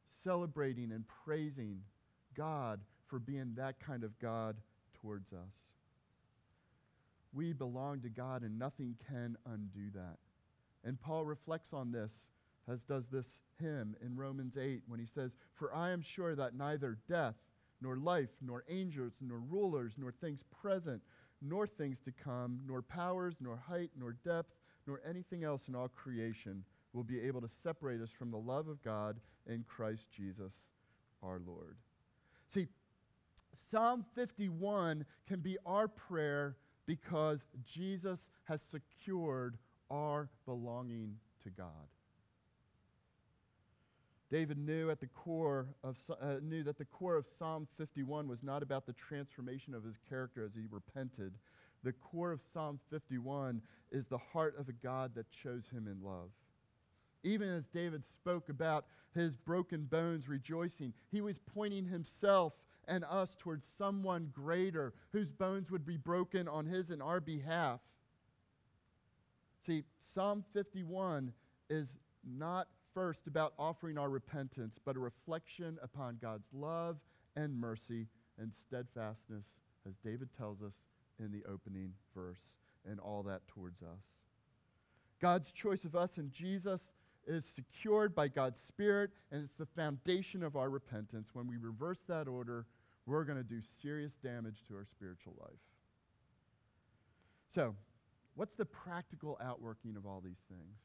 celebrating 0.07 0.91
and 0.91 1.05
praising 1.25 1.81
God 2.35 2.79
for 3.07 3.19
being 3.19 3.53
that 3.55 3.79
kind 3.79 4.03
of 4.03 4.17
God 4.19 4.57
towards 5.01 5.33
us. 5.33 5.53
We 7.33 7.53
belong 7.53 8.01
to 8.01 8.09
God, 8.09 8.43
and 8.43 8.59
nothing 8.59 8.95
can 9.09 9.37
undo 9.45 9.89
that. 9.95 10.17
And 10.83 10.99
Paul 10.99 11.25
reflects 11.25 11.73
on 11.73 11.91
this, 11.91 12.27
as 12.67 12.83
does 12.83 13.07
this 13.07 13.41
hymn 13.59 13.95
in 14.03 14.15
Romans 14.15 14.57
8, 14.57 14.83
when 14.87 14.99
he 14.99 15.05
says, 15.05 15.31
For 15.53 15.73
I 15.73 15.91
am 15.91 16.01
sure 16.01 16.35
that 16.35 16.55
neither 16.55 16.97
death, 17.07 17.35
nor 17.81 17.97
life, 17.97 18.29
nor 18.41 18.63
angels, 18.69 19.13
nor 19.21 19.39
rulers, 19.39 19.93
nor 19.97 20.11
things 20.11 20.43
present, 20.61 21.01
nor 21.41 21.65
things 21.65 21.99
to 22.01 22.11
come, 22.11 22.59
nor 22.67 22.81
powers, 22.81 23.35
nor 23.39 23.57
height, 23.57 23.91
nor 23.97 24.13
depth, 24.23 24.53
nor 24.91 24.99
anything 25.09 25.45
else 25.45 25.69
in 25.69 25.75
all 25.75 25.87
creation 25.87 26.65
will 26.91 27.05
be 27.05 27.21
able 27.21 27.39
to 27.39 27.47
separate 27.47 28.01
us 28.01 28.09
from 28.09 28.29
the 28.29 28.37
love 28.37 28.67
of 28.67 28.83
God 28.83 29.15
in 29.47 29.63
Christ 29.65 30.11
Jesus 30.11 30.53
our 31.23 31.39
Lord. 31.47 31.77
See, 32.49 32.67
Psalm 33.55 34.03
51 34.15 35.05
can 35.29 35.39
be 35.39 35.57
our 35.65 35.87
prayer 35.87 36.57
because 36.85 37.45
Jesus 37.65 38.29
has 38.43 38.61
secured 38.61 39.57
our 39.89 40.29
belonging 40.45 41.15
to 41.43 41.49
God. 41.49 41.87
David 44.29 44.57
knew 44.57 44.89
at 44.89 44.99
the 44.99 45.07
core 45.07 45.67
of 45.85 45.97
uh, 46.21 46.35
knew 46.41 46.63
that 46.63 46.77
the 46.77 46.85
core 46.85 47.15
of 47.15 47.27
Psalm 47.27 47.65
51 47.77 48.27
was 48.27 48.43
not 48.43 48.61
about 48.61 48.85
the 48.85 48.93
transformation 48.93 49.73
of 49.73 49.85
his 49.85 49.97
character 50.09 50.43
as 50.43 50.53
he 50.53 50.63
repented, 50.69 51.33
the 51.83 51.93
core 51.93 52.31
of 52.31 52.41
Psalm 52.41 52.79
51 52.89 53.61
is 53.91 54.07
the 54.07 54.17
heart 54.17 54.55
of 54.57 54.69
a 54.69 54.73
God 54.73 55.15
that 55.15 55.29
chose 55.31 55.67
him 55.67 55.87
in 55.87 56.01
love. 56.03 56.29
Even 57.23 57.49
as 57.49 57.67
David 57.67 58.05
spoke 58.05 58.49
about 58.49 58.85
his 59.13 59.35
broken 59.35 59.83
bones 59.83 60.27
rejoicing, 60.27 60.93
he 61.11 61.21
was 61.21 61.39
pointing 61.39 61.85
himself 61.85 62.53
and 62.87 63.03
us 63.05 63.35
towards 63.37 63.67
someone 63.67 64.31
greater 64.33 64.93
whose 65.11 65.31
bones 65.31 65.69
would 65.69 65.85
be 65.85 65.97
broken 65.97 66.47
on 66.47 66.65
his 66.65 66.89
and 66.89 67.01
our 67.01 67.19
behalf. 67.19 67.79
See, 69.65 69.83
Psalm 69.99 70.43
51 70.53 71.31
is 71.69 71.97
not 72.23 72.67
first 72.93 73.27
about 73.27 73.53
offering 73.59 73.97
our 73.97 74.09
repentance, 74.09 74.79
but 74.83 74.95
a 74.95 74.99
reflection 74.99 75.77
upon 75.83 76.17
God's 76.21 76.47
love 76.53 76.97
and 77.35 77.55
mercy 77.55 78.07
and 78.39 78.51
steadfastness, 78.51 79.45
as 79.87 79.95
David 80.03 80.29
tells 80.35 80.61
us 80.61 80.73
in 81.21 81.31
the 81.31 81.43
opening 81.49 81.93
verse, 82.15 82.55
and 82.89 82.99
all 82.99 83.23
that 83.23 83.47
towards 83.47 83.81
us. 83.81 84.03
God's 85.21 85.51
choice 85.51 85.85
of 85.85 85.95
us 85.95 86.17
in 86.17 86.31
Jesus 86.31 86.91
is 87.27 87.45
secured 87.45 88.15
by 88.15 88.27
God's 88.27 88.59
Spirit, 88.59 89.11
and 89.31 89.43
it's 89.43 89.53
the 89.53 89.65
foundation 89.65 90.43
of 90.43 90.55
our 90.55 90.69
repentance. 90.69 91.29
When 91.33 91.47
we 91.47 91.57
reverse 91.57 91.99
that 92.07 92.27
order, 92.27 92.65
we're 93.05 93.23
going 93.23 93.37
to 93.37 93.43
do 93.43 93.61
serious 93.81 94.15
damage 94.15 94.63
to 94.67 94.75
our 94.75 94.85
spiritual 94.85 95.35
life. 95.39 95.59
So, 97.49 97.75
what's 98.35 98.55
the 98.55 98.65
practical 98.65 99.37
outworking 99.43 99.95
of 99.95 100.05
all 100.05 100.21
these 100.21 100.43
things? 100.49 100.77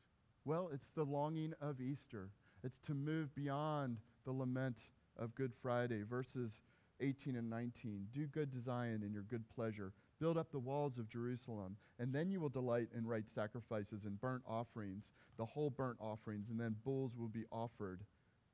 Well, 0.44 0.70
it's 0.72 0.90
the 0.90 1.04
longing 1.04 1.54
of 1.60 1.80
Easter. 1.80 2.30
It's 2.62 2.80
to 2.80 2.94
move 2.94 3.34
beyond 3.34 3.98
the 4.24 4.32
lament 4.32 4.88
of 5.18 5.34
Good 5.34 5.52
Friday, 5.54 6.02
verses 6.02 6.60
18 7.00 7.36
and 7.36 7.48
19. 7.48 8.08
Do 8.12 8.26
good 8.26 8.52
Zion 8.52 9.02
in 9.04 9.12
your 9.12 9.22
good 9.22 9.48
pleasure. 9.48 9.92
Build 10.18 10.38
up 10.38 10.50
the 10.50 10.58
walls 10.58 10.98
of 10.98 11.08
Jerusalem, 11.08 11.76
and 11.98 12.12
then 12.12 12.30
you 12.30 12.40
will 12.40 12.48
delight 12.48 12.88
in 12.96 13.06
right 13.06 13.28
sacrifices 13.28 14.04
and 14.04 14.18
burnt 14.20 14.42
offerings, 14.48 15.10
the 15.36 15.44
whole 15.44 15.70
burnt 15.70 15.98
offerings, 16.00 16.48
and 16.48 16.58
then 16.58 16.74
bulls 16.84 17.12
will 17.18 17.28
be 17.28 17.44
offered 17.52 18.00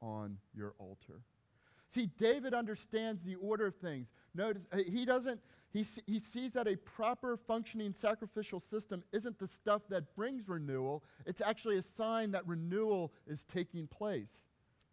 on 0.00 0.38
your 0.54 0.74
altar. 0.78 1.20
See, 1.88 2.06
David 2.18 2.54
understands 2.54 3.22
the 3.22 3.34
order 3.36 3.66
of 3.66 3.76
things. 3.76 4.08
Notice, 4.34 4.66
uh, 4.72 4.78
he 4.78 5.04
doesn't, 5.04 5.40
he, 5.72 5.84
he 6.06 6.18
sees 6.18 6.52
that 6.54 6.66
a 6.66 6.76
proper 6.76 7.36
functioning 7.36 7.92
sacrificial 7.92 8.60
system 8.60 9.04
isn't 9.12 9.38
the 9.38 9.46
stuff 9.46 9.82
that 9.90 10.16
brings 10.16 10.48
renewal, 10.48 11.04
it's 11.26 11.40
actually 11.40 11.76
a 11.76 11.82
sign 11.82 12.30
that 12.32 12.46
renewal 12.46 13.12
is 13.26 13.44
taking 13.44 13.86
place 13.86 14.46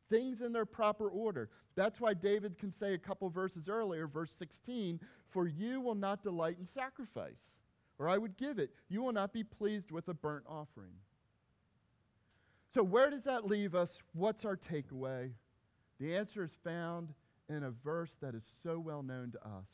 things 0.10 0.42
in 0.42 0.54
their 0.54 0.66
proper 0.66 1.08
order. 1.08 1.50
That's 1.76 2.02
why 2.02 2.14
David 2.14 2.58
can 2.58 2.72
say 2.72 2.94
a 2.94 2.98
couple 2.98 3.30
verses 3.30 3.70
earlier, 3.70 4.08
verse 4.08 4.32
16, 4.32 5.00
For 5.26 5.48
you 5.48 5.80
will 5.82 5.96
not 5.96 6.24
delight 6.24 6.58
in 6.60 6.66
sacrifice, 6.66 7.52
or 7.98 8.10
I 8.10 8.18
would 8.18 8.38
give 8.38 8.60
it. 8.60 8.72
You 8.90 9.02
will 9.04 9.14
not 9.14 9.34
be 9.34 9.44
pleased 9.44 9.92
with 9.92 10.08
a 10.10 10.14
burnt 10.14 10.46
offering. 10.48 10.94
So, 12.74 12.84
where 12.84 13.10
does 13.10 13.24
that 13.24 13.46
leave 13.46 13.74
us? 13.76 14.02
What's 14.14 14.46
our 14.46 14.58
takeaway? 14.58 15.32
The 16.00 16.16
answer 16.16 16.44
is 16.44 16.54
found 16.64 17.14
in 17.50 17.64
a 17.64 17.72
verse 17.72 18.16
that 18.22 18.36
is 18.36 18.48
so 18.64 18.80
well 18.80 19.04
known 19.04 19.32
to 19.32 19.44
us. 19.44 19.66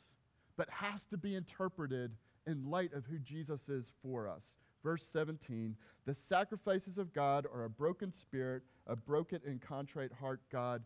but 0.56 0.70
has 0.70 1.04
to 1.04 1.18
be 1.18 1.34
interpreted 1.34 2.16
in 2.46 2.70
light 2.70 2.94
of 2.94 3.04
who 3.06 3.18
Jesus 3.18 3.68
is 3.68 3.92
for 4.02 4.26
us. 4.28 4.56
Verse 4.82 5.02
17 5.02 5.76
The 6.06 6.14
sacrifices 6.14 6.98
of 6.98 7.12
God 7.12 7.46
are 7.52 7.64
a 7.64 7.70
broken 7.70 8.12
spirit, 8.12 8.62
a 8.86 8.96
broken 8.96 9.40
and 9.46 9.60
contrite 9.60 10.12
heart, 10.12 10.40
God, 10.50 10.82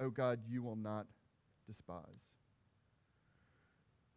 oh 0.00 0.10
God, 0.10 0.40
you 0.48 0.62
will 0.62 0.76
not 0.76 1.06
despise. 1.66 2.04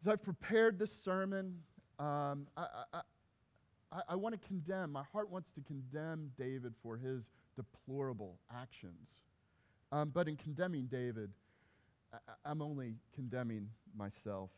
As 0.00 0.08
I've 0.08 0.22
prepared 0.22 0.78
this 0.78 0.92
sermon, 0.92 1.58
um, 1.98 2.48
I, 2.56 2.66
I, 2.92 3.00
I, 3.92 4.00
I 4.08 4.14
want 4.16 4.40
to 4.40 4.48
condemn, 4.48 4.90
my 4.90 5.04
heart 5.12 5.30
wants 5.30 5.52
to 5.52 5.60
condemn 5.60 6.30
David 6.36 6.74
for 6.82 6.96
his 6.96 7.30
deplorable 7.56 8.38
actions. 8.52 9.08
Um, 9.92 10.10
but 10.12 10.26
in 10.26 10.36
condemning 10.36 10.86
David, 10.86 11.30
I, 12.12 12.16
I'm 12.44 12.62
only 12.62 12.96
condemning 13.14 13.68
myself. 13.96 14.50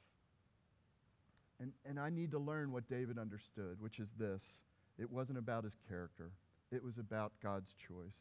And, 1.60 1.72
and 1.84 1.98
I 1.98 2.10
need 2.10 2.30
to 2.32 2.38
learn 2.38 2.72
what 2.72 2.88
David 2.88 3.18
understood, 3.18 3.76
which 3.80 3.98
is 3.98 4.08
this 4.18 4.42
it 4.96 5.10
wasn't 5.10 5.38
about 5.38 5.64
his 5.64 5.76
character, 5.88 6.30
it 6.70 6.82
was 6.82 6.98
about 6.98 7.32
God's 7.42 7.74
choice. 7.74 8.14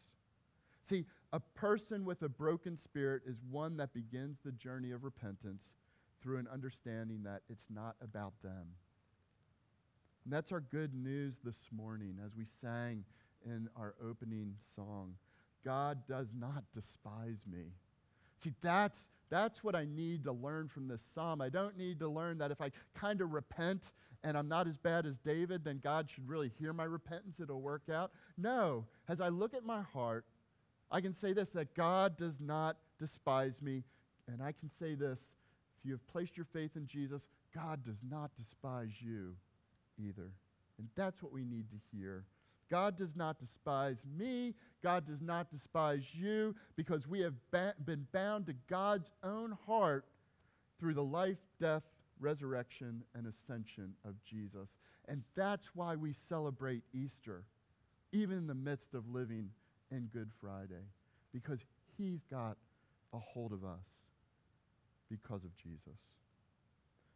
See, 0.84 1.06
a 1.32 1.40
person 1.40 2.06
with 2.06 2.22
a 2.22 2.30
broken 2.30 2.78
spirit 2.78 3.24
is 3.26 3.38
one 3.50 3.78
that 3.78 3.94
begins 3.94 4.40
the 4.44 4.52
journey 4.52 4.92
of 4.92 5.04
repentance 5.04 5.74
through 6.22 6.38
an 6.38 6.48
understanding 6.52 7.24
that 7.24 7.42
it's 7.50 7.70
not 7.70 7.96
about 8.02 8.34
them. 8.44 8.68
And 10.24 10.34
that's 10.34 10.52
our 10.52 10.62
good 10.62 10.94
news 10.94 11.40
this 11.44 11.68
morning 11.72 12.18
as 12.26 12.36
we 12.36 12.46
sang 12.46 13.04
in 13.46 13.70
our 13.76 13.96
opening 14.02 14.56
song. 14.76 15.16
God 15.66 16.00
does 16.08 16.28
not 16.38 16.64
despise 16.74 17.40
me. 17.50 17.74
See, 18.38 18.54
that's, 18.62 19.06
that's 19.30 19.64
what 19.64 19.76
I 19.76 19.86
need 19.86 20.24
to 20.26 20.32
learn 20.32 20.68
from 20.68 20.88
this 20.88 21.02
psalm. 21.02 21.42
I 21.42 21.50
don't 21.50 21.78
need 21.78 22.00
to 22.00 22.08
learn 22.08 22.38
that 22.40 22.52
if 22.52 22.62
I 22.62 22.72
kind 22.94 23.22
of 23.22 23.34
repent 23.34 23.92
and 24.24 24.38
I'm 24.38 24.48
not 24.48 24.68
as 24.68 24.78
bad 24.78 25.06
as 25.06 25.18
David, 25.18 25.64
then 25.66 25.80
God 25.84 26.10
should 26.10 26.28
really 26.28 26.52
hear 26.58 26.72
my 26.72 26.86
repentance, 26.86 27.40
it'll 27.40 27.62
work 27.62 27.90
out. 27.92 28.12
No, 28.38 28.86
as 29.10 29.20
I 29.20 29.28
look 29.28 29.54
at 29.54 29.66
my 29.66 29.82
heart, 29.82 30.26
I 30.94 31.02
can 31.02 31.14
say 31.14 31.34
this 31.34 31.50
that 31.50 31.74
God 31.74 32.16
does 32.18 32.40
not 32.40 32.78
despise 33.00 33.62
me. 33.62 33.84
And 34.32 34.42
I 34.42 34.52
can 34.54 34.70
say 34.70 34.94
this 34.94 35.34
if 35.80 35.86
you 35.86 35.92
have 35.92 36.08
placed 36.08 36.38
your 36.38 36.46
faith 36.46 36.78
in 36.78 36.86
Jesus, 36.86 37.28
God 37.54 37.84
does 37.84 38.04
not 38.08 38.36
despise 38.36 39.02
you 39.02 39.36
either. 40.00 40.32
And 40.78 40.88
that's 40.96 41.22
what 41.22 41.34
we 41.34 41.44
need 41.44 41.66
to 41.72 41.78
hear. 41.92 42.26
God 42.70 42.96
does 42.96 43.16
not 43.16 43.40
despise 43.40 44.06
me. 44.18 44.54
God 44.82 45.06
does 45.06 45.22
not 45.22 45.52
despise 45.52 46.14
you 46.14 46.56
because 46.76 47.08
we 47.08 47.20
have 47.22 47.34
ba- 47.52 47.76
been 47.86 48.08
bound 48.12 48.46
to 48.46 48.54
God's 48.70 49.12
own 49.24 49.58
heart 49.66 50.06
through 50.80 50.94
the 50.94 51.04
life, 51.04 51.38
death, 51.60 51.84
resurrection, 52.20 53.04
and 53.16 53.28
ascension 53.28 53.94
of 54.06 54.16
Jesus. 54.24 54.78
And 55.08 55.24
that's 55.36 55.76
why 55.76 55.96
we 55.96 56.14
celebrate 56.14 56.84
Easter, 56.94 57.44
even 58.12 58.38
in 58.38 58.48
the 58.48 58.56
midst 58.56 58.94
of 58.94 59.08
living 59.10 59.50
in 59.94 60.10
Good 60.12 60.32
Friday, 60.42 60.86
because 61.32 61.64
He's 61.98 62.24
got 62.24 62.58
a 63.14 63.20
hold 63.20 63.54
of 63.54 63.64
us 63.64 63.86
because 65.10 65.44
of 65.44 65.56
Jesus. 65.56 66.00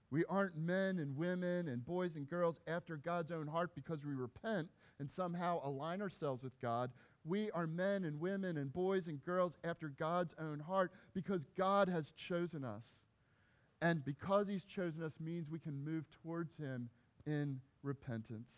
We 0.09 0.23
aren't 0.29 0.55
men 0.55 0.99
and 0.99 1.17
women 1.17 1.67
and 1.67 1.83
boys 1.83 2.15
and 2.15 2.29
girls 2.29 2.61
after 2.67 2.95
God's 2.95 3.31
own 3.31 3.47
heart 3.47 3.71
because 3.75 4.05
we 4.05 4.13
repent 4.13 4.69
and 4.99 5.09
somehow 5.09 5.59
align 5.67 6.01
ourselves 6.01 6.43
with 6.43 6.59
God. 6.61 6.91
We 7.25 7.51
are 7.51 7.67
men 7.67 8.05
and 8.05 8.19
women 8.19 8.57
and 8.57 8.71
boys 8.71 9.07
and 9.07 9.21
girls 9.25 9.57
after 9.65 9.89
God's 9.89 10.33
own 10.39 10.59
heart 10.59 10.93
because 11.13 11.43
God 11.57 11.89
has 11.89 12.11
chosen 12.11 12.63
us. 12.63 12.85
And 13.81 14.03
because 14.05 14.47
He's 14.47 14.63
chosen 14.63 15.03
us 15.03 15.19
means 15.19 15.49
we 15.49 15.59
can 15.59 15.83
move 15.83 16.05
towards 16.23 16.55
Him 16.55 16.89
in 17.25 17.59
repentance. 17.83 18.49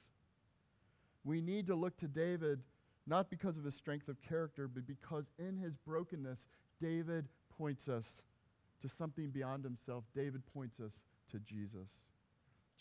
We 1.23 1.41
need 1.41 1.67
to 1.67 1.75
look 1.75 1.97
to 1.97 2.07
David 2.07 2.59
not 3.09 3.29
because 3.29 3.57
of 3.57 3.63
his 3.63 3.75
strength 3.75 4.07
of 4.07 4.21
character, 4.21 4.67
but 4.67 4.85
because 4.85 5.25
in 5.39 5.57
his 5.57 5.75
brokenness, 5.75 6.45
David 6.79 7.27
points 7.57 7.89
us 7.89 8.21
to 8.81 8.87
something 8.87 9.31
beyond 9.31 9.63
himself. 9.63 10.03
David 10.15 10.43
points 10.53 10.79
us 10.79 11.01
to 11.31 11.39
Jesus. 11.39 12.05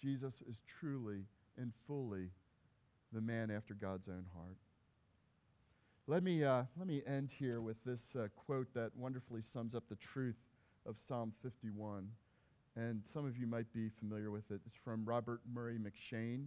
Jesus 0.00 0.42
is 0.48 0.60
truly 0.78 1.24
and 1.56 1.72
fully 1.86 2.28
the 3.12 3.20
man 3.20 3.50
after 3.50 3.74
God's 3.74 4.08
own 4.08 4.26
heart. 4.34 4.58
Let 6.06 6.22
me, 6.22 6.44
uh, 6.44 6.64
let 6.78 6.86
me 6.86 7.02
end 7.06 7.32
here 7.32 7.60
with 7.60 7.82
this 7.84 8.16
uh, 8.16 8.28
quote 8.36 8.72
that 8.74 8.94
wonderfully 8.96 9.42
sums 9.42 9.74
up 9.74 9.84
the 9.88 9.96
truth 9.96 10.38
of 10.86 10.98
Psalm 10.98 11.32
51. 11.42 12.08
And 12.76 13.02
some 13.04 13.26
of 13.26 13.36
you 13.36 13.46
might 13.46 13.70
be 13.72 13.88
familiar 13.88 14.30
with 14.30 14.50
it. 14.50 14.60
It's 14.66 14.76
from 14.76 15.04
Robert 15.04 15.40
Murray 15.52 15.78
M'Cheyne, 15.78 16.46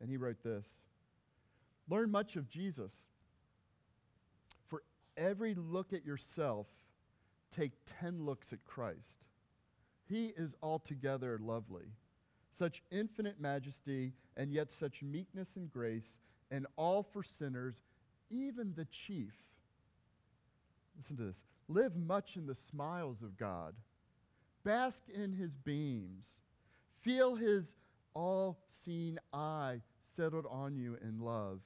and 0.00 0.08
he 0.08 0.16
wrote 0.16 0.42
this 0.44 0.82
Learn 1.88 2.10
much 2.10 2.36
of 2.36 2.48
Jesus. 2.48 2.94
Every 5.16 5.54
look 5.54 5.92
at 5.92 6.04
yourself, 6.04 6.66
take 7.54 7.72
10 8.00 8.24
looks 8.24 8.52
at 8.52 8.64
Christ. 8.64 9.24
He 10.08 10.32
is 10.36 10.54
altogether 10.62 11.38
lovely, 11.40 11.86
such 12.52 12.82
infinite 12.90 13.40
majesty, 13.40 14.12
and 14.36 14.52
yet 14.52 14.70
such 14.70 15.02
meekness 15.02 15.56
and 15.56 15.70
grace, 15.70 16.18
and 16.50 16.66
all 16.76 17.02
for 17.02 17.22
sinners, 17.22 17.82
even 18.30 18.74
the 18.74 18.84
chief. 18.86 19.34
Listen 20.96 21.16
to 21.16 21.24
this. 21.24 21.44
Live 21.68 21.96
much 21.96 22.36
in 22.36 22.46
the 22.46 22.54
smiles 22.54 23.22
of 23.22 23.36
God. 23.36 23.74
Bask 24.64 25.02
in 25.08 25.32
his 25.32 25.56
beams. 25.56 26.38
Feel 27.02 27.34
his 27.34 27.72
all 28.14 28.58
seeing 28.68 29.18
eye 29.32 29.80
settled 30.14 30.46
on 30.50 30.76
you 30.76 30.96
in 31.02 31.20
love. 31.20 31.60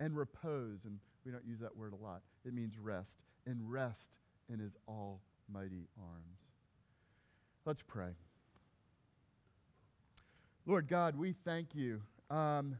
And 0.00 0.16
repose, 0.16 0.84
and 0.84 0.98
we 1.24 1.32
don't 1.32 1.44
use 1.46 1.60
that 1.60 1.76
word 1.76 1.92
a 1.92 2.02
lot, 2.02 2.22
it 2.44 2.52
means 2.52 2.78
rest, 2.78 3.18
and 3.46 3.58
rest 3.70 4.10
in 4.52 4.58
his 4.58 4.76
almighty 4.88 5.88
arms. 5.98 6.38
Let's 7.64 7.82
pray. 7.82 8.10
Lord 10.66 10.88
God, 10.88 11.16
we 11.16 11.32
thank 11.32 11.74
you 11.74 12.00
um, 12.30 12.76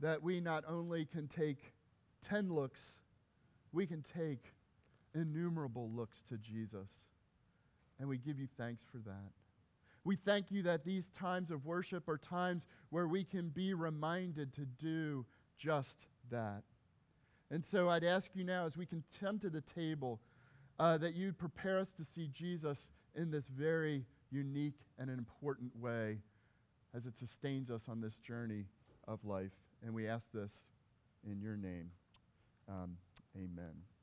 that 0.00 0.22
we 0.22 0.40
not 0.40 0.64
only 0.68 1.04
can 1.04 1.26
take 1.26 1.72
10 2.22 2.52
looks, 2.52 2.80
we 3.72 3.86
can 3.86 4.02
take 4.02 4.52
innumerable 5.14 5.90
looks 5.90 6.22
to 6.28 6.36
Jesus. 6.38 6.88
And 7.98 8.08
we 8.08 8.18
give 8.18 8.38
you 8.38 8.48
thanks 8.58 8.82
for 8.90 8.98
that. 8.98 9.32
We 10.04 10.16
thank 10.16 10.50
you 10.50 10.62
that 10.64 10.84
these 10.84 11.08
times 11.10 11.50
of 11.50 11.64
worship 11.64 12.08
are 12.08 12.18
times 12.18 12.66
where 12.90 13.08
we 13.08 13.24
can 13.24 13.48
be 13.48 13.72
reminded 13.72 14.52
to 14.54 14.66
do 14.66 15.24
just 15.56 15.96
that. 16.30 16.62
And 17.54 17.64
so 17.64 17.88
I'd 17.88 18.02
ask 18.02 18.32
you 18.34 18.42
now, 18.42 18.66
as 18.66 18.76
we 18.76 18.84
can 18.84 19.04
come 19.20 19.38
to 19.38 19.48
the 19.48 19.60
table, 19.60 20.18
uh, 20.80 20.98
that 20.98 21.14
you'd 21.14 21.38
prepare 21.38 21.78
us 21.78 21.92
to 21.92 22.04
see 22.04 22.28
Jesus 22.32 22.90
in 23.14 23.30
this 23.30 23.46
very 23.46 24.04
unique 24.32 24.80
and 24.98 25.08
important 25.08 25.70
way 25.80 26.18
as 26.96 27.06
it 27.06 27.16
sustains 27.16 27.70
us 27.70 27.82
on 27.88 28.00
this 28.00 28.18
journey 28.18 28.64
of 29.06 29.24
life. 29.24 29.52
And 29.84 29.94
we 29.94 30.08
ask 30.08 30.32
this 30.32 30.52
in 31.30 31.40
your 31.40 31.56
name. 31.56 31.92
Um, 32.68 32.96
amen. 33.36 33.93